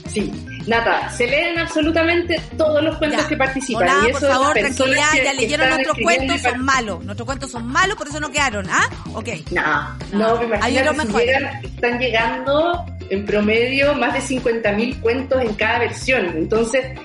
[0.08, 0.32] Sí,
[0.68, 3.28] Nata, se leen absolutamente todos los cuentos ya.
[3.28, 3.84] que participan.
[3.84, 7.04] Hola, y eso por favor, tranquilidad, que, ya leyeron nuestros cuentos, son malos.
[7.04, 8.90] Nuestros cuentos son malos, por eso no quedaron, ¿ah?
[9.14, 9.30] Ok.
[9.52, 15.42] No, no, me imagino que si llegan, están llegando en promedio más de 50.000 cuentos
[15.42, 16.26] en cada versión.
[16.38, 16.98] Entonces,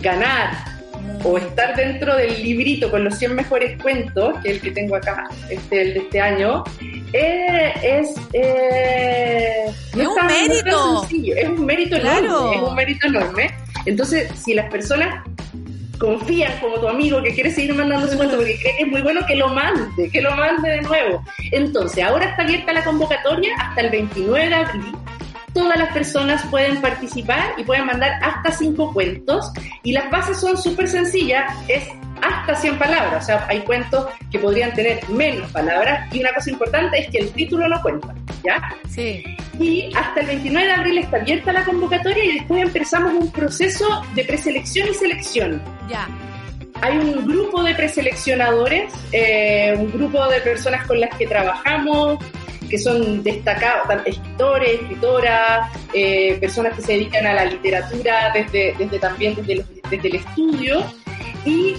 [0.00, 0.81] ganar
[1.24, 4.96] o estar dentro del librito con los 100 mejores cuentos, que es el que tengo
[4.96, 6.64] acá, este, el de este año,
[7.12, 8.14] eh, es...
[8.32, 10.70] Eh, no es un mérito.
[10.70, 11.02] No
[11.36, 12.24] es un mérito claro.
[12.24, 13.50] enorme, es un mérito enorme.
[13.86, 15.24] Entonces, si las personas
[15.98, 19.02] confían como tu amigo que quiere seguir mandando su cuento porque cree que es muy
[19.02, 21.22] bueno, que lo mande, que lo mande de nuevo.
[21.52, 24.96] Entonces, ahora está abierta la convocatoria hasta el 29 de abril
[25.52, 30.56] todas las personas pueden participar y pueden mandar hasta cinco cuentos y las bases son
[30.56, 31.84] súper sencillas, es
[32.22, 36.50] hasta 100 palabras, o sea, hay cuentos que podrían tener menos palabras y una cosa
[36.50, 38.62] importante es que el título no cuenta, ¿ya?
[38.88, 39.24] Sí.
[39.58, 44.02] Y hasta el 29 de abril está abierta la convocatoria y después empezamos un proceso
[44.14, 45.62] de preselección y selección.
[45.88, 46.08] Ya.
[46.80, 52.18] Hay un grupo de preseleccionadores, eh, un grupo de personas con las que trabajamos,
[52.72, 59.34] que son destacados, escritores, escritoras, eh, personas que se dedican a la literatura desde, también
[59.36, 60.82] desde, el estudio.
[61.44, 61.74] Y,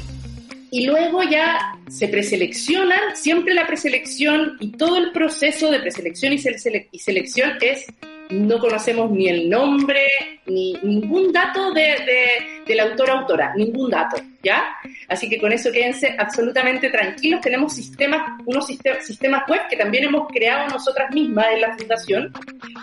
[0.70, 6.38] y luego ya se preseleccionan, siempre la preselección y todo el proceso de preselección y,
[6.38, 7.88] sele y selección es
[8.30, 10.06] no conocemos ni el nombre,
[10.46, 11.96] ni ningún dato de,
[12.66, 14.64] del autor o autora, ningún dato, ¿ya?
[15.08, 17.42] Así que con eso quédense absolutamente tranquilos.
[17.42, 22.34] Tenemos sistemas, unos sistemas, sistemas web que también hemos creado nosotras mismas en la fundación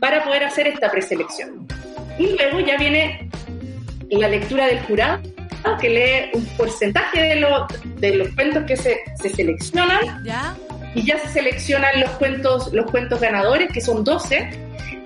[0.00, 1.66] para poder hacer esta preselección.
[2.18, 3.28] Y luego ya viene
[4.10, 5.20] la lectura del jurado
[5.80, 7.66] que lee un porcentaje de, lo,
[7.96, 10.56] de los cuentos que se, se seleccionan ¿Ya?
[10.94, 14.50] y ya se seleccionan los cuentos, los cuentos ganadores, que son 12,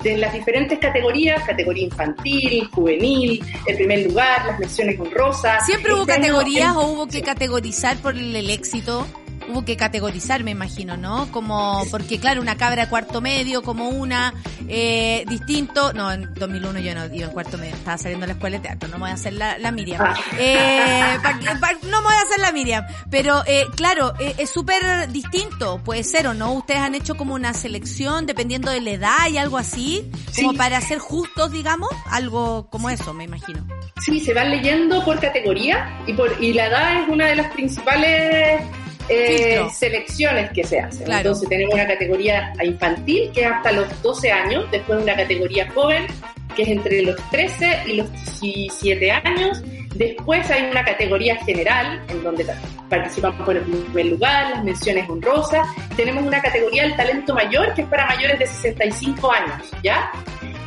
[0.05, 5.65] de las diferentes categorías, categoría infantil, juvenil, el primer lugar, las menciones honrosas.
[5.67, 9.07] ¿Siempre hubo este categorías año, o hubo que categorizar por el éxito?
[9.49, 11.31] Hubo que categorizar, me imagino, ¿no?
[11.33, 14.35] Como, porque claro, una cabra de cuarto medio, como una,
[14.69, 18.33] eh, distinto, no, en 2001 yo no iba en cuarto medio, estaba saliendo de la
[18.35, 20.01] escuela de teatro, no me voy a hacer la, la Miriam.
[20.05, 20.15] Ah.
[20.39, 24.51] Eh, pa- pa- no me voy a hacer la Miriam, pero eh, claro, eh, es
[24.51, 28.91] súper distinto, puede ser o no, ustedes han hecho como una selección dependiendo de la
[28.91, 30.57] edad y algo así, como Sí.
[30.59, 33.67] para ser justos, digamos, algo como eso, me imagino.
[34.05, 37.53] Sí, se van leyendo por categoría y, por, y la edad es una de las
[37.53, 38.61] principales
[39.09, 41.05] eh, selecciones que se hacen.
[41.05, 41.21] Claro.
[41.21, 46.07] Entonces tenemos una categoría infantil que es hasta los 12 años, después una categoría joven
[46.55, 49.63] que es entre los 13 y los 17 años.
[49.95, 52.47] Después hay una categoría general en donde
[52.89, 55.67] participan por el primer lugar, las menciones honrosas.
[55.97, 60.11] Tenemos una categoría del talento mayor que es para mayores de 65 años, ¿ya?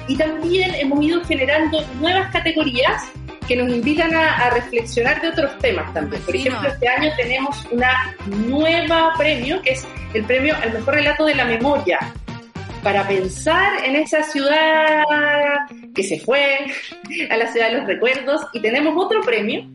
[0.08, 3.04] Y también hemos ido generando nuevas categorías
[3.48, 6.22] que nos invitan a, a reflexionar de otros temas también.
[6.24, 11.26] Por ejemplo, este año tenemos una nueva premio que es el premio al mejor relato
[11.26, 12.00] de la memoria
[12.84, 15.04] para pensar en esa ciudad
[15.94, 16.58] que se fue,
[17.30, 18.42] a la ciudad de los recuerdos.
[18.54, 19.68] Y tenemos otro premio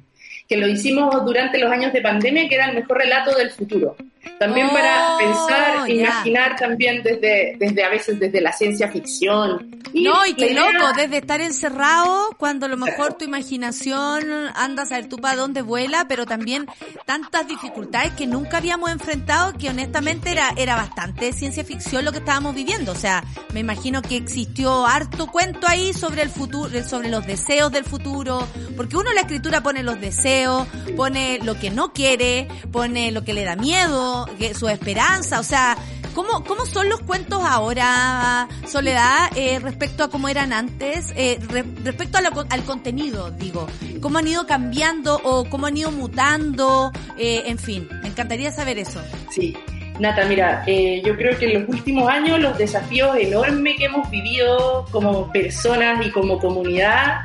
[0.49, 3.97] que lo hicimos durante los años de pandemia, que era el mejor relato del futuro.
[4.39, 5.95] También para Oh, pensar, ya.
[5.95, 9.71] imaginar también desde, desde a veces desde la ciencia ficción.
[9.95, 14.23] No, y qué loco, desde estar encerrado, cuando a lo mejor tu imaginación
[14.55, 16.67] anda a saber tú para dónde vuela, pero también
[17.05, 22.19] tantas dificultades que nunca habíamos enfrentado, que honestamente era, era bastante ciencia ficción lo que
[22.19, 22.93] estábamos viviendo.
[22.93, 27.71] O sea, me imagino que existió harto cuento ahí sobre el futuro, sobre los deseos
[27.71, 28.47] del futuro,
[28.77, 30.67] porque uno en la escritura pone los deseos,
[30.97, 34.12] pone lo que no quiere, pone lo que le da miedo,
[34.55, 35.77] su esperanza, o sea,
[36.15, 41.11] ¿Cómo, ¿Cómo son los cuentos ahora, Soledad, eh, respecto a cómo eran antes?
[41.17, 43.67] Eh, re- respecto a lo- al contenido, digo.
[44.03, 46.93] ¿Cómo han ido cambiando o cómo han ido mutando?
[47.17, 49.01] Eh, en fin, me encantaría saber eso.
[49.31, 49.57] Sí.
[50.01, 54.11] Nata, mira, eh, yo creo que en los últimos años los desafíos enormes que hemos
[54.11, 57.23] vivido como personas y como comunidad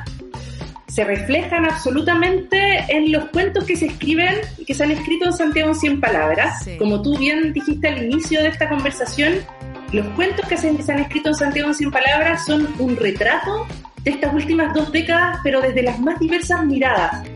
[0.97, 5.33] se reflejan absolutamente en los cuentos que se escriben y que se han escrito en
[5.33, 6.63] Santiago en 100 palabras.
[6.63, 6.75] Sí.
[6.79, 9.35] Como tú bien dijiste al inicio de esta conversación,
[9.91, 13.67] los cuentos que se, se han escrito en Santiago en 100 palabras son un retrato
[14.03, 17.27] de estas últimas dos décadas, pero desde las más diversas miradas.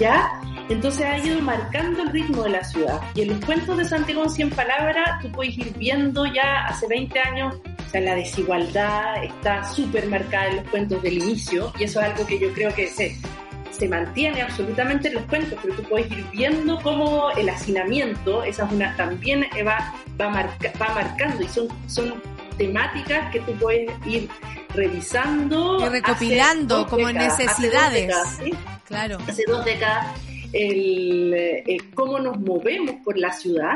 [0.00, 0.28] ¿Ya?
[0.68, 3.00] Entonces ha ido marcando el ritmo de la ciudad.
[3.14, 6.86] Y en los cuentos de Santiago en 100 palabras, tú puedes ir viendo ya hace
[6.88, 7.54] 20 años,
[7.86, 12.06] o sea, la desigualdad está súper marcada en los cuentos del inicio, y eso es
[12.06, 13.16] algo que yo creo que se,
[13.70, 18.66] se mantiene absolutamente en los cuentos, pero tú puedes ir viendo cómo el hacinamiento, esa
[18.66, 22.20] es una, también va, va, marca- va marcando, y son, son
[22.58, 24.28] temáticas que tú puedes ir
[24.74, 25.78] revisando.
[25.86, 28.06] Y recopilando como décadas, hace dos necesidades.
[28.06, 28.54] décadas, ¿sí?
[28.86, 29.18] Claro.
[29.28, 30.06] hace dos décadas
[30.56, 33.74] el, eh, cómo nos movemos por la ciudad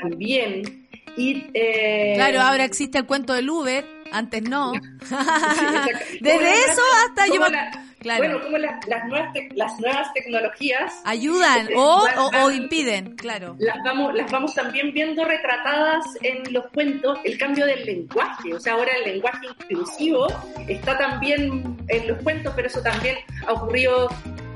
[0.00, 0.86] también
[1.16, 4.74] y eh, Claro, ahora existe el cuento del Uber, antes no.
[5.00, 5.98] exacto.
[6.20, 8.22] Desde eso hasta la- Claro.
[8.22, 12.50] bueno como las, las nuevas tec- las nuevas tecnologías Ayudan eh, o, van- o, o
[12.52, 13.56] impiden, claro.
[13.58, 18.60] las vamos, las vamos también viendo retratadas en los cuentos, el cambio del lenguaje, o
[18.60, 20.28] sea, ahora el lenguaje inclusivo
[20.68, 24.08] está también en los cuentos, pero eso también ha ocurrido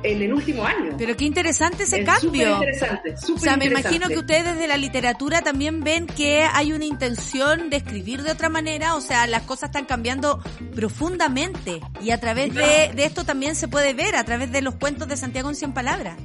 [0.02, 0.94] en el último año.
[0.98, 2.20] Pero qué interesante ese Es cambio.
[2.30, 6.42] súper interesante, O súper sea, me imagino que ustedes desde la literatura también ven que
[6.42, 10.42] hay una intención de escribir de otra manera, o sea, las cosas están cambiando
[10.74, 14.74] profundamente y a través de, de esto también se puede ver, a través de los
[14.76, 16.16] cuentos de Santiago en 100 palabras.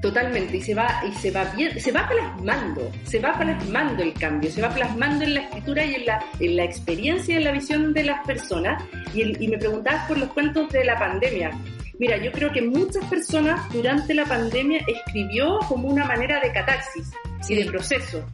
[0.00, 4.12] Totalmente, y se va, y se va bien, se va plasmando, se va plasmando el
[4.12, 7.44] cambio, se va plasmando en la escritura y en la, en la experiencia y en
[7.44, 8.82] la visión de las personas.
[9.14, 11.52] Y, el- y me preguntabas por los cuentos de la pandemia.
[11.98, 17.10] Mira, yo creo que muchas personas durante la pandemia escribió como una manera de catarsis
[17.48, 18.24] y de proceso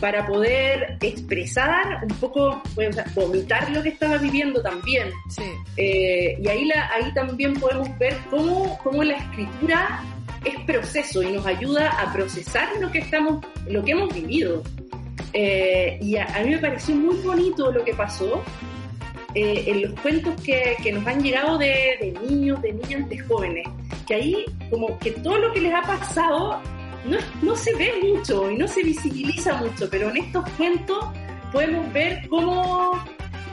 [0.00, 5.10] para poder expresar un poco, o sea, vomitar lo que estaba viviendo también.
[5.28, 5.42] Sí.
[5.76, 10.04] Eh, y ahí, la, ahí también podemos ver cómo, cómo la escritura
[10.44, 14.62] es proceso y nos ayuda a procesar lo que estamos, lo que hemos vivido.
[15.32, 18.42] Eh, y a, a mí me pareció muy bonito lo que pasó
[19.40, 23.18] eh, en los cuentos que, que nos han llegado de, de niños, de niñas, de
[23.18, 23.66] jóvenes,
[24.06, 26.60] que ahí como que todo lo que les ha pasado
[27.06, 30.98] no, no se ve mucho y no se visibiliza mucho, pero en estos cuentos
[31.52, 33.02] podemos ver cómo,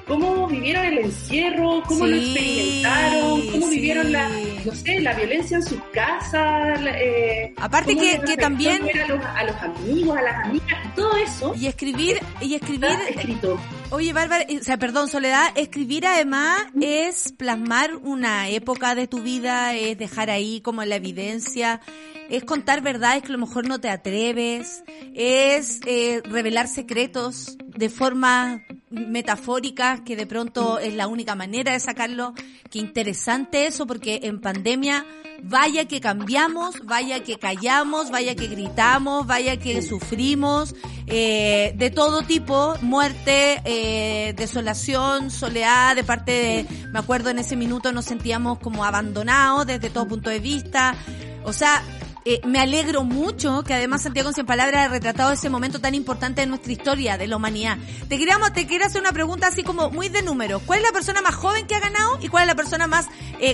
[0.07, 3.75] cómo vivieron el encierro, cómo lo experimentaron, cómo sí.
[3.75, 4.29] vivieron la,
[4.65, 6.79] no sé, la violencia en sus casas.
[6.95, 11.53] eh, Aparte cómo que- también- A los, a los amigos, a las amigas, todo eso
[11.57, 13.57] Y escribir, y escribir escrito.
[13.91, 19.75] Oye, Bárbara, o sea, perdón, Soledad, escribir además es plasmar una época de tu vida,
[19.75, 21.81] es dejar ahí como la evidencia,
[22.29, 24.83] es contar verdades que a lo mejor no te atreves,
[25.13, 31.79] es eh, revelar secretos de forma metafórica que de pronto es la única manera de
[31.79, 32.33] sacarlo.
[32.71, 35.05] Qué interesante eso porque en pandemia
[35.47, 40.75] vaya que cambiamos, vaya que callamos, vaya que gritamos, vaya que sufrimos,
[41.05, 47.55] eh, de todo tipo, muerte, eh, desolación, soledad, de parte de, me acuerdo en ese
[47.55, 50.95] minuto nos sentíamos como abandonados desde todo punto de vista.
[51.43, 51.83] O sea,
[52.25, 55.93] eh, me alegro mucho que además Santiago en 100 palabras ha retratado ese momento tan
[55.93, 57.77] importante de nuestra historia, de la humanidad.
[58.09, 60.59] Te queríamos, te quiero hacer una pregunta así como muy de número.
[60.59, 63.07] ¿Cuál es la persona más joven que ha ganado y cuál es la persona más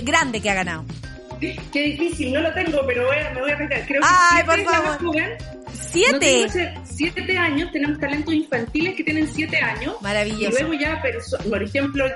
[0.04, 0.86] grande que ha ganado?
[1.72, 4.62] Qué difícil, no lo tengo, pero voy a, me voy a Creo que Ay, por
[4.64, 4.98] favor.
[5.72, 6.74] ¿Siete?
[6.84, 9.96] siete años, tenemos talentos infantiles que tienen siete años.
[10.00, 10.58] Maravilloso.
[10.58, 11.02] Y luego ya,
[11.48, 12.06] por ejemplo,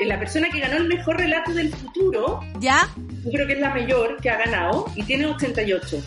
[0.00, 2.40] la persona que ganó el mejor relato del futuro.
[2.60, 2.88] ¿Ya?
[3.24, 6.02] Yo creo que es la mayor que ha ganado y tiene 88.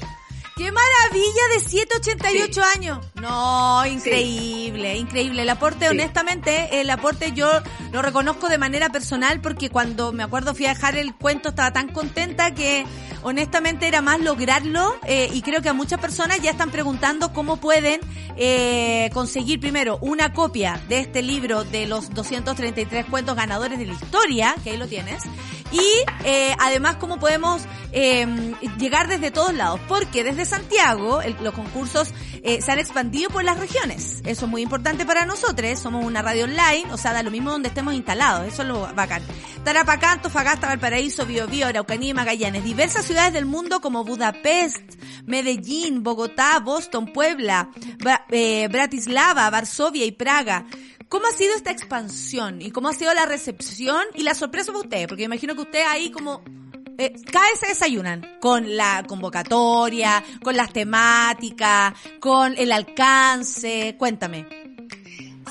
[0.62, 3.00] ¡Qué maravilla de 788 años!
[3.16, 5.42] No, increíble, increíble.
[5.42, 7.50] El aporte, honestamente, el aporte yo
[7.92, 11.74] lo reconozco de manera personal porque cuando me acuerdo fui a dejar el cuento estaba
[11.74, 12.86] tan contenta que
[13.24, 17.58] honestamente era más lograrlo eh, y creo que a muchas personas ya están preguntando cómo
[17.58, 18.00] pueden
[18.38, 23.94] eh, conseguir primero una copia de este libro de los 233 cuentos ganadores de la
[23.94, 25.24] historia, que ahí lo tienes,
[25.72, 25.82] y
[26.26, 32.62] eh, además cómo podemos eh, llegar desde todos lados, porque desde Santiago los concursos eh,
[32.62, 34.22] se han expandido por las regiones.
[34.26, 37.52] Eso es muy importante para nosotros, somos una radio online, o sea, da lo mismo
[37.52, 39.24] donde estemos instalados, eso es lo bacán.
[39.64, 44.96] Tarapacá, Antofagasta, Valparaíso, Biobío, Araucanía Magallanes, diversas ciudades del mundo como Budapest,
[45.26, 47.70] Medellín, Bogotá, Boston, Puebla,
[48.30, 50.66] eh, Bratislava, Varsovia y Praga.
[51.08, 54.84] ¿Cómo ha sido esta expansión y cómo ha sido la recepción y la sorpresa para
[54.84, 55.08] ustedes?
[55.08, 56.42] Porque imagino que ustedes ahí como
[56.98, 63.96] eh, cada vez se desayunan con la convocatoria, con las temáticas, con el alcance.
[63.98, 64.46] Cuéntame.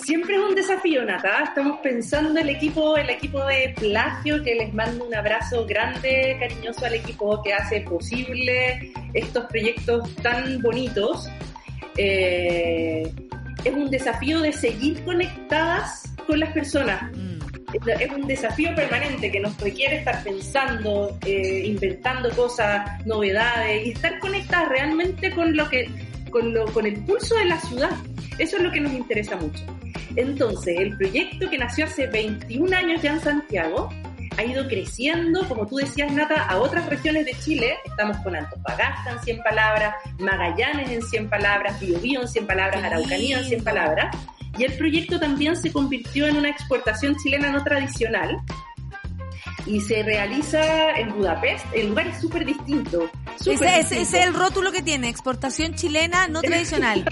[0.05, 1.45] Siempre es un desafío, Nata.
[1.45, 6.87] Estamos pensando el equipo, el equipo de plagio, que les mando un abrazo grande, cariñoso
[6.87, 11.29] al equipo que hace posible estos proyectos tan bonitos.
[11.97, 13.13] Eh,
[13.65, 17.03] es un desafío de seguir conectadas con las personas.
[17.13, 17.40] Mm.
[17.73, 24.19] Es un desafío permanente que nos requiere estar pensando, eh, inventando cosas, novedades y estar
[24.19, 25.89] conectadas realmente con lo que,
[26.31, 27.91] con, lo, con el pulso de la ciudad.
[28.39, 29.65] Eso es lo que nos interesa mucho.
[30.17, 33.89] Entonces, el proyecto que nació hace 21 años ya en Santiago,
[34.37, 37.77] ha ido creciendo, como tú decías, Nata, a otras regiones de Chile.
[37.85, 43.39] Estamos con Antofagasta en 100 palabras, Magallanes en 100 palabras, Biobío en 100 palabras, Araucanía
[43.39, 44.17] en 100 palabras.
[44.59, 48.43] Y el proyecto también se convirtió en una exportación chilena no tradicional,
[49.67, 51.65] y se realiza en Budapest.
[51.73, 53.11] El lugar es súper distinto.
[53.47, 57.05] ese, es el rótulo que tiene, exportación chilena no tradicional.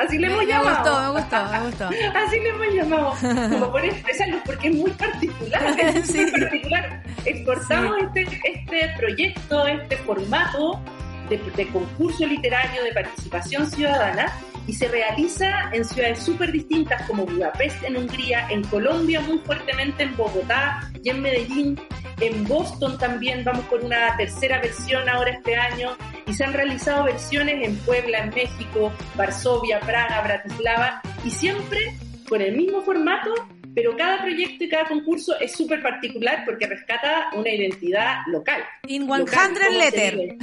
[0.00, 1.12] Así le hemos llamado.
[1.12, 2.14] Me gustó, me gustó, me gustó.
[2.18, 3.14] Así le hemos llamado.
[3.50, 5.80] Como por expresarlo, porque es muy particular.
[5.80, 7.02] Es muy particular.
[7.24, 10.82] Exportamos este, este proyecto, este formato
[11.28, 14.32] de, concurso literario de participación ciudadana
[14.66, 20.04] y se realiza en ciudades súper distintas como Budapest en Hungría, en Colombia muy fuertemente,
[20.04, 21.80] en Bogotá y en Medellín,
[22.20, 25.96] en Boston también vamos por una tercera versión ahora este año
[26.26, 31.96] y se han realizado versiones en Puebla, en México, Varsovia, Praga, Bratislava y siempre
[32.28, 33.34] con el mismo formato
[33.74, 38.62] pero cada proyecto y cada concurso es súper particular porque rescata una identidad local.
[38.86, 39.26] In 100
[39.78, 40.14] letter.
[40.18, 40.38] In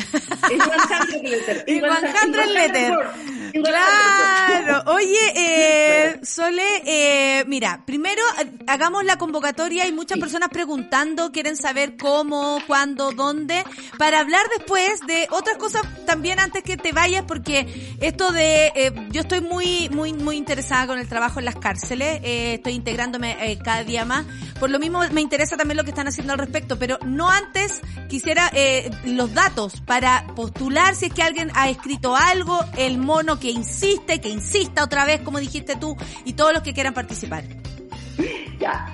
[0.61, 1.63] 100 letter.
[1.67, 3.38] In 100 letter.
[3.51, 4.83] Claro.
[4.91, 9.83] Oye, eh, Sole, eh, mira, primero eh, hagamos la convocatoria.
[9.83, 13.63] Hay muchas personas preguntando, quieren saber cómo, cuándo, dónde,
[13.97, 18.91] para hablar después de otras cosas también antes que te vayas, porque esto de, eh,
[19.11, 22.19] yo estoy muy, muy, muy interesada con el trabajo en las cárceles.
[22.23, 24.25] Eh, estoy integrando eh, cada día más.
[24.59, 27.81] Por lo mismo me interesa también lo que están haciendo al respecto, pero no antes
[28.09, 33.38] quisiera eh, los datos para postular si es que alguien ha escrito algo, el mono
[33.39, 37.43] que insiste, que insista otra vez, como dijiste tú, y todos los que quieran participar.
[38.59, 38.85] Ya,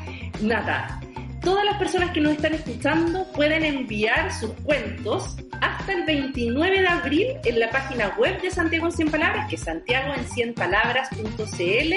[0.42, 1.00] nada.
[1.42, 6.88] Todas las personas que nos están escuchando pueden enviar sus cuentos hasta el 29 de
[6.88, 10.54] abril en la página web de Santiago en 100 Palabras, que es santiago en 100
[10.56, 11.94] palabras.cl,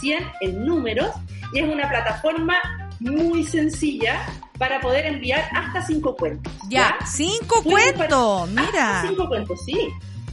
[0.00, 1.10] 100 en números,
[1.52, 2.56] y es una plataforma
[3.00, 4.24] muy sencilla
[4.58, 6.52] para poder enviar hasta cinco cuentos.
[6.68, 9.04] Ya, cinco cuentos, mira.
[9.08, 9.76] cinco cuentos, sí.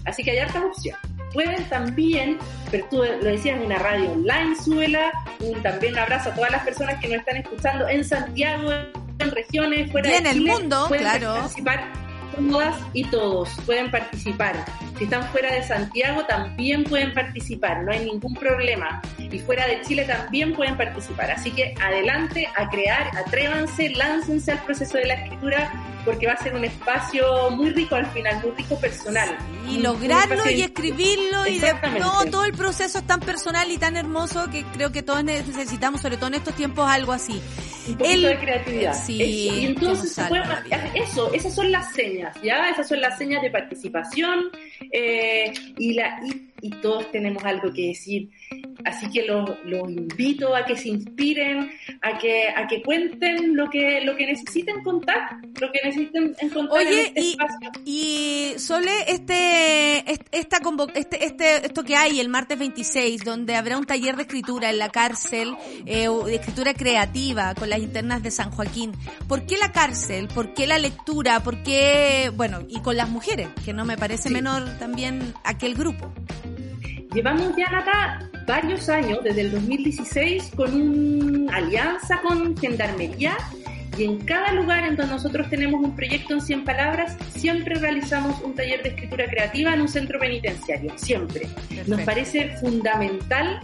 [0.06, 1.09] Así que hay hartas opciones.
[1.34, 2.38] Pueden también,
[2.72, 6.64] pero tú lo decías en una radio online, Suela, un también abrazo a todas las
[6.64, 8.72] personas que nos están escuchando en Santiago,
[9.19, 11.34] en regiones, fuera y en de el mundo, pueden claro.
[11.35, 11.91] participar
[12.49, 14.56] todas y todos pueden participar.
[15.00, 19.02] Si están fuera de Santiago también pueden participar, no hay ningún problema.
[19.18, 21.32] Y fuera de Chile también pueden participar.
[21.32, 25.72] Así que adelante a crear, atrévanse, láncense al proceso de la escritura
[26.04, 29.38] porque va a ser un espacio muy rico al final, muy rico personal.
[29.70, 33.96] Y lograrlo y escribirlo y de, no, todo el proceso es tan personal y tan
[33.96, 37.42] hermoso que creo que todos necesitamos, sobre todo en estos tiempos, algo así.
[37.88, 38.94] un poquito El- de creatividad.
[38.94, 39.56] sí, Eso.
[39.60, 40.44] Y entonces se puede-
[40.96, 42.70] eso, esas son las señas, ¿ya?
[42.70, 44.46] Esas son las señas de participación
[44.91, 46.20] eh, y, la,
[46.59, 48.30] y, y todos tenemos algo que decir.
[48.86, 51.72] Así que los, los invito a que se inspiren,
[52.02, 56.81] a que, a que cuenten lo que, lo que necesiten contar, lo que necesiten encontrar
[56.81, 57.72] en Oye, este y, espacio.
[57.86, 63.56] y Sole, este, est- esta convo- este, este, esto que hay el martes 26, donde
[63.56, 65.56] habrá un taller de escritura en la cárcel,
[65.86, 68.91] eh, de escritura creativa con las internas de San Joaquín.
[69.27, 70.27] ¿Por qué la cárcel?
[70.27, 71.41] ¿Por qué la lectura?
[71.41, 74.34] ¿Por qué, bueno, y con las mujeres, que no me parece Sí.
[74.34, 76.11] menor también aquel grupo?
[77.14, 83.36] Llevamos ya, Nata, varios años, desde el 2016, con una alianza con Gendarmería
[83.98, 88.40] y en cada lugar en donde nosotros tenemos un proyecto en 100 palabras, siempre realizamos
[88.41, 91.41] un taller de escritura creativa en un centro penitenciario, siempre.
[91.41, 92.06] Nos Perfecto.
[92.06, 93.60] parece fundamental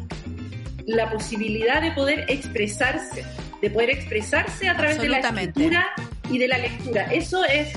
[0.88, 3.24] la posibilidad de poder expresarse,
[3.62, 5.88] de poder expresarse a través de la escritura
[6.30, 7.04] y de la lectura.
[7.14, 7.70] Eso es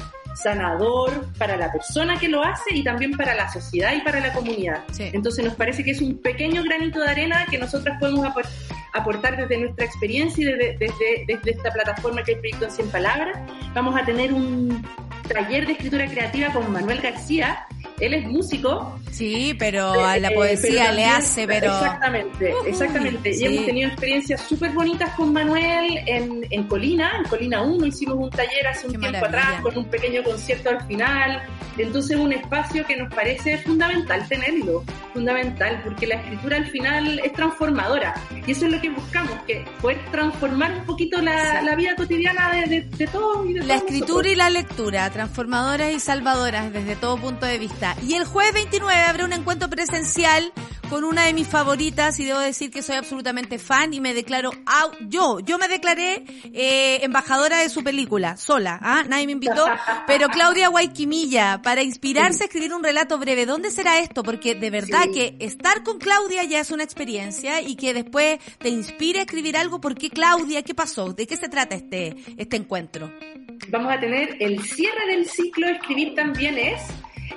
[0.42, 4.32] sanador para la persona que lo hace y también para la sociedad y para la
[4.32, 4.84] comunidad.
[4.92, 5.10] Sí.
[5.12, 8.48] Entonces nos parece que es un pequeño granito de arena que nosotros podemos apor-
[8.94, 12.70] aportar desde nuestra experiencia y desde, desde, desde esta plataforma que es el Proyecto en
[12.70, 13.38] 100 Palabras.
[13.74, 14.84] Vamos a tener un
[15.28, 17.66] taller de escritura creativa con Manuel García.
[18.00, 21.72] Él es músico, Sí, pero a la eh, poesía pero le hace, pero...
[21.74, 23.34] Exactamente, exactamente.
[23.36, 28.16] Y hemos tenido experiencias súper bonitas con Manuel en, en Colina, en Colina 1 hicimos
[28.16, 29.48] un taller hace un Qué tiempo maravilla.
[29.48, 31.42] atrás con un pequeño concierto al final.
[31.78, 37.32] Entonces un espacio que nos parece fundamental tenerlo, fundamental, porque la escritura al final es
[37.32, 38.14] transformadora.
[38.46, 41.66] Y eso es lo que buscamos, que poder transformar un poquito la, Sí.
[41.66, 44.32] la vida cotidiana de, de, de todos y de La todos escritura nosotros.
[44.32, 47.87] y la lectura, transformadoras y salvadoras desde todo punto de vista.
[48.06, 50.52] Y el jueves 29 habrá un encuentro presencial
[50.88, 54.50] con una de mis favoritas y debo decir que soy absolutamente fan y me declaro
[54.64, 56.24] au- yo, yo me declaré
[56.54, 59.04] eh, embajadora de su película, sola, ¿ah?
[59.06, 59.66] nadie me invitó,
[60.06, 64.22] pero Claudia Guayquimilla, para inspirarse a escribir un relato breve, ¿dónde será esto?
[64.22, 65.10] Porque de verdad Sí.
[65.12, 69.58] que estar con Claudia ya es una experiencia y que después te inspire a escribir
[69.58, 70.62] algo, ¿por qué Claudia?
[70.62, 71.12] ¿Qué pasó?
[71.12, 73.12] ¿De qué se trata este, este encuentro?
[73.70, 76.80] vamos a tener el cierre del ciclo Escribir también es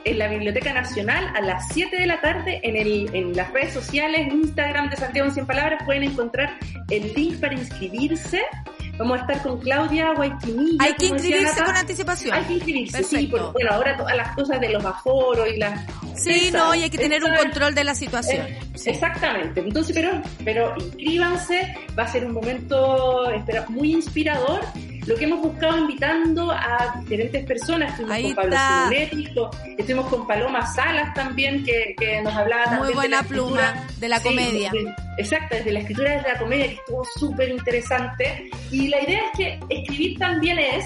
[0.05, 3.73] en la Biblioteca Nacional a las 7 de la tarde en, el, en las redes
[3.73, 6.57] sociales, Instagram de Santiago en 100 Palabras, pueden encontrar
[6.89, 8.41] el link para inscribirse.
[8.97, 10.77] Vamos a estar con Claudia Guayquimilla.
[10.84, 11.65] Hay que inscribirse Nata.
[11.65, 12.34] con anticipación.
[12.35, 13.38] Hay que inscribirse, sí, Perfecto.
[13.38, 15.80] porque bueno, ahora todas las cosas de los aforos y las...
[16.15, 18.45] Sí, no, y hay que tener un control de la situación.
[18.45, 18.91] eh, Sí.
[18.91, 19.59] Exactamente.
[19.61, 24.61] Entonces, pero, pero inscríbanse, va a ser un momento espera, muy inspirador.
[25.07, 28.57] Lo que hemos buscado invitando a diferentes personas, estuvimos Ahí con Pablo.
[28.57, 29.33] Simonetti,
[29.77, 33.73] estuvimos con Paloma Salas también, que, que nos hablaba también Muy de buena la escritura.
[33.73, 34.71] pluma de la Sí, comedia.
[34.71, 38.49] de- exacto, desde la escritura desde la comedia, que estuvo súper interesante.
[38.69, 40.85] Y la idea es que escribir también es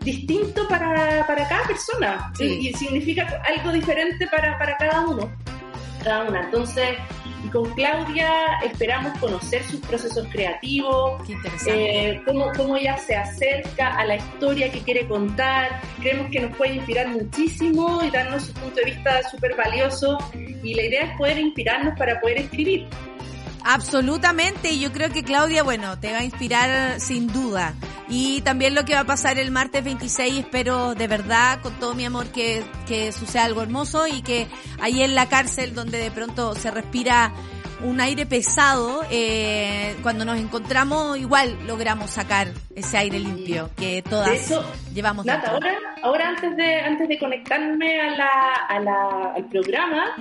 [0.00, 2.44] distinto para, para cada persona Sí.
[2.62, 5.30] y, y significa algo diferente para, para cada uno,
[6.00, 6.42] cada una.
[6.44, 6.96] Entonces,
[7.52, 8.30] con Claudia
[8.64, 11.22] esperamos conocer sus procesos creativos,
[11.66, 15.80] eh, cómo, cómo ella se acerca a la historia que quiere contar.
[16.00, 20.18] Creemos que nos puede inspirar muchísimo y darnos su punto de vista súper valioso.
[20.62, 22.86] Y la idea es poder inspirarnos para poder escribir.
[23.64, 27.74] Absolutamente, y yo creo que Claudia, bueno, te va a inspirar sin duda.
[28.08, 31.94] Y también lo que va a pasar el martes 26, espero de verdad, con todo
[31.94, 34.48] mi amor, que, que suceda algo hermoso y que
[34.80, 37.32] ahí en la cárcel, donde de pronto se respira
[37.82, 44.30] un aire pesado, eh, cuando nos encontramos, igual logramos sacar ese aire limpio que todas
[44.30, 49.44] hecho, llevamos Nata, ahora, ahora antes de antes de conectarme a la, a la, al
[49.46, 50.14] programa,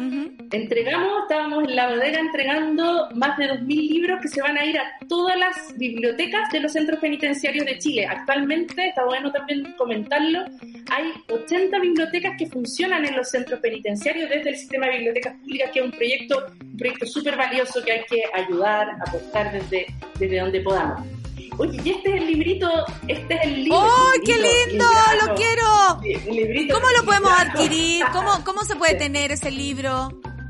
[0.52, 4.78] entregamos, estábamos en la bodega entregando más de 2.000 libros que se van a ir
[4.78, 8.08] a todas las bibliotecas de los centros penitenciarios de Chile.
[8.08, 10.46] Actualmente, está bueno también comentarlo,
[10.92, 15.72] hay 80 bibliotecas que funcionan en los centros penitenciarios desde el sistema de bibliotecas públicas,
[15.72, 17.49] que es un proyecto un proyecto súper valioso
[17.84, 21.08] que hay que ayudar, apostar desde, desde donde podamos.
[21.58, 22.70] Oye, y este es el librito,
[23.08, 23.82] este es el libro.
[23.82, 24.86] ¡Ay, el qué librito, lindo!
[25.28, 26.02] ¡Lo quiero!
[26.02, 28.06] Sí, el librito, ¿Cómo lo podemos adquirir?
[28.14, 30.10] ¿Cómo, cómo se puede tener ese libro?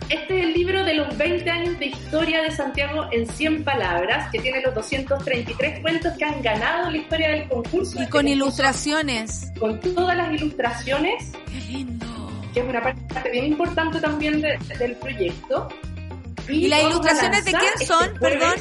[0.10, 4.30] Este es el libro de los 20 años de historia de Santiago en 100 palabras,
[4.32, 8.02] que tiene los 233 cuentos que han ganado la historia del concurso.
[8.02, 9.52] Y con ilustraciones.
[9.60, 11.32] Con todas las ilustraciones.
[11.52, 12.06] ¡Qué lindo!
[12.54, 15.70] Que es una parte bien importante también del proyecto.
[16.50, 18.14] ¿Y, las ilustraciones de quién este son?
[18.20, 18.56] Perdón.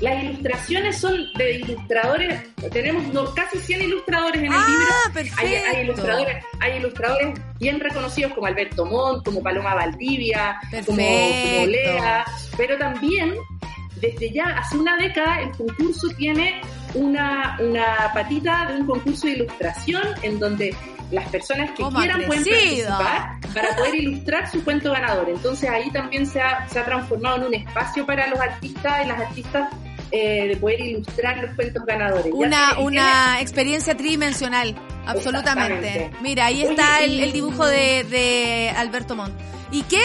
[0.00, 2.40] Las ilustraciones son de ilustradores,
[2.70, 4.94] tenemos casi 100 ilustradores en el ah, libro.
[5.12, 5.40] Perfecto.
[5.40, 12.24] Hay, ilustradores, hay ilustradores bien reconocidos como Alberto Montt, como Paloma Valdivia, como, como Lea,
[12.56, 13.34] pero también
[14.00, 16.60] desde ya hace una década el concurso tiene
[16.94, 20.76] una, una patita de un concurso de ilustración en donde
[21.10, 25.28] las personas que quieran pueden participar para poder ilustrar su cuento ganador.
[25.28, 29.08] Entonces ahí también se ha, se ha transformado en un espacio para los artistas y
[29.08, 29.68] las artistas
[30.10, 32.32] eh, de poder ilustrar los cuentos ganadores.
[32.32, 34.74] Una, una experiencia tridimensional,
[35.06, 36.10] absolutamente.
[36.22, 39.34] Mira, ahí está el, dibujo de, de Alberto Montt.
[39.70, 40.00] ¿Y qué?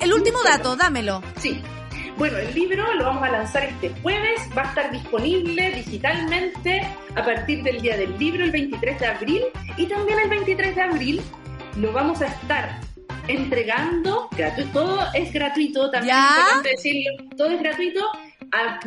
[0.00, 1.22] el último dato, dámelo.
[1.40, 1.62] Sí.
[2.18, 6.82] Bueno, el libro lo vamos a lanzar este jueves, va a estar disponible digitalmente
[7.14, 9.42] a partir del día del libro, el 23 de abril,
[9.76, 11.22] y también el 23 de abril
[11.76, 12.80] lo vamos a estar
[13.28, 18.00] entregando, gratuito, todo es gratuito, también importante decirlo, todo es gratuito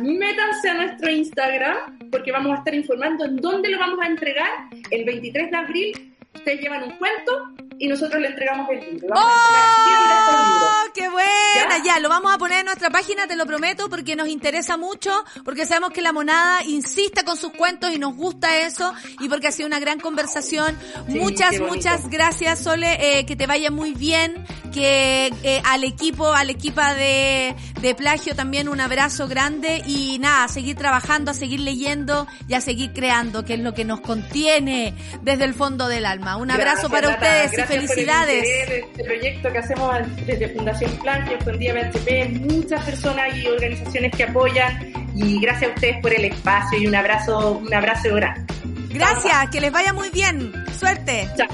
[0.00, 4.48] métanse a nuestro Instagram porque vamos a estar informando en dónde lo vamos a entregar
[4.90, 6.14] el 23 de abril.
[6.34, 9.08] Ustedes llevan un cuento y nosotros le entregamos el libro.
[9.16, 10.84] ¡Oh!
[10.92, 11.82] ¡Qué buena!
[11.82, 11.98] ¿Ya?
[11.98, 15.10] lo vamos a poner en nuestra página, te lo prometo, porque nos interesa mucho,
[15.44, 19.48] porque sabemos que la monada insiste con sus cuentos y nos gusta eso, y porque
[19.48, 20.76] ha sido una gran conversación.
[21.08, 26.50] muchas, muchas gracias, Sole, eh, que te vaya muy bien, que eh, al equipo, al
[26.50, 31.60] equipa de, de plagio también un abrazo grande y nada, a seguir trabajando, a seguir
[31.60, 36.04] leyendo y a seguir creando, que es lo que nos contiene desde el fondo del
[36.04, 36.36] alma.
[36.36, 38.44] Un abrazo para ustedes felicidades.
[38.68, 44.24] este proyecto que hacemos desde Fundación Plagio, con Día BHP, muchas personas y organizaciones que
[44.24, 48.52] apoyan y gracias a ustedes por el espacio y un abrazo, un abrazo grande.
[48.90, 50.52] Gracias, que les vaya muy bien.
[50.78, 51.28] Suerte.
[51.36, 51.48] Chao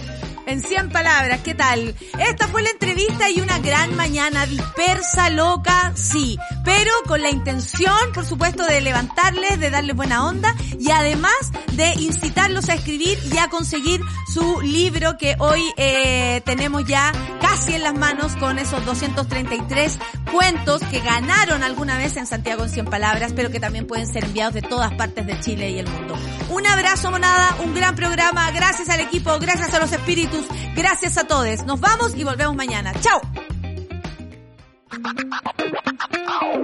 [0.47, 1.41] en 100 palabras.
[1.43, 1.95] ¿Qué tal?
[2.19, 8.13] Esta fue la entrevista y una gran mañana dispersa, loca, sí, pero con la intención,
[8.15, 11.35] por supuesto, de levantarles, de darles buena onda y además
[11.73, 14.01] de incitarlos a escribir y a conseguir
[14.33, 19.99] su libro que hoy eh, tenemos ya casi en las manos con esos 233
[20.33, 24.25] cuentos que ganaron alguna vez en Santiago en 100 palabras, pero que también pueden ser
[24.25, 26.15] enviados de todas partes de Chile y el mundo.
[26.51, 30.36] Un abrazo, monada, un gran programa, gracias al equipo, gracias a los espíritus
[30.75, 31.65] Gracias a todos.
[31.65, 32.93] Nos vamos y volvemos mañana.
[33.01, 33.21] ¡Chao!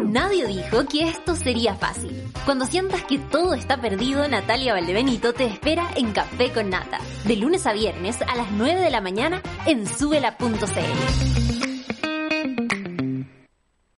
[0.04, 2.22] Nadie dijo que esto sería fácil.
[2.44, 7.36] Cuando sientas que todo está perdido, Natalia Valdebenito te espera en Café con Nata, de
[7.36, 11.51] lunes a viernes a las 9 de la mañana en subela.cl.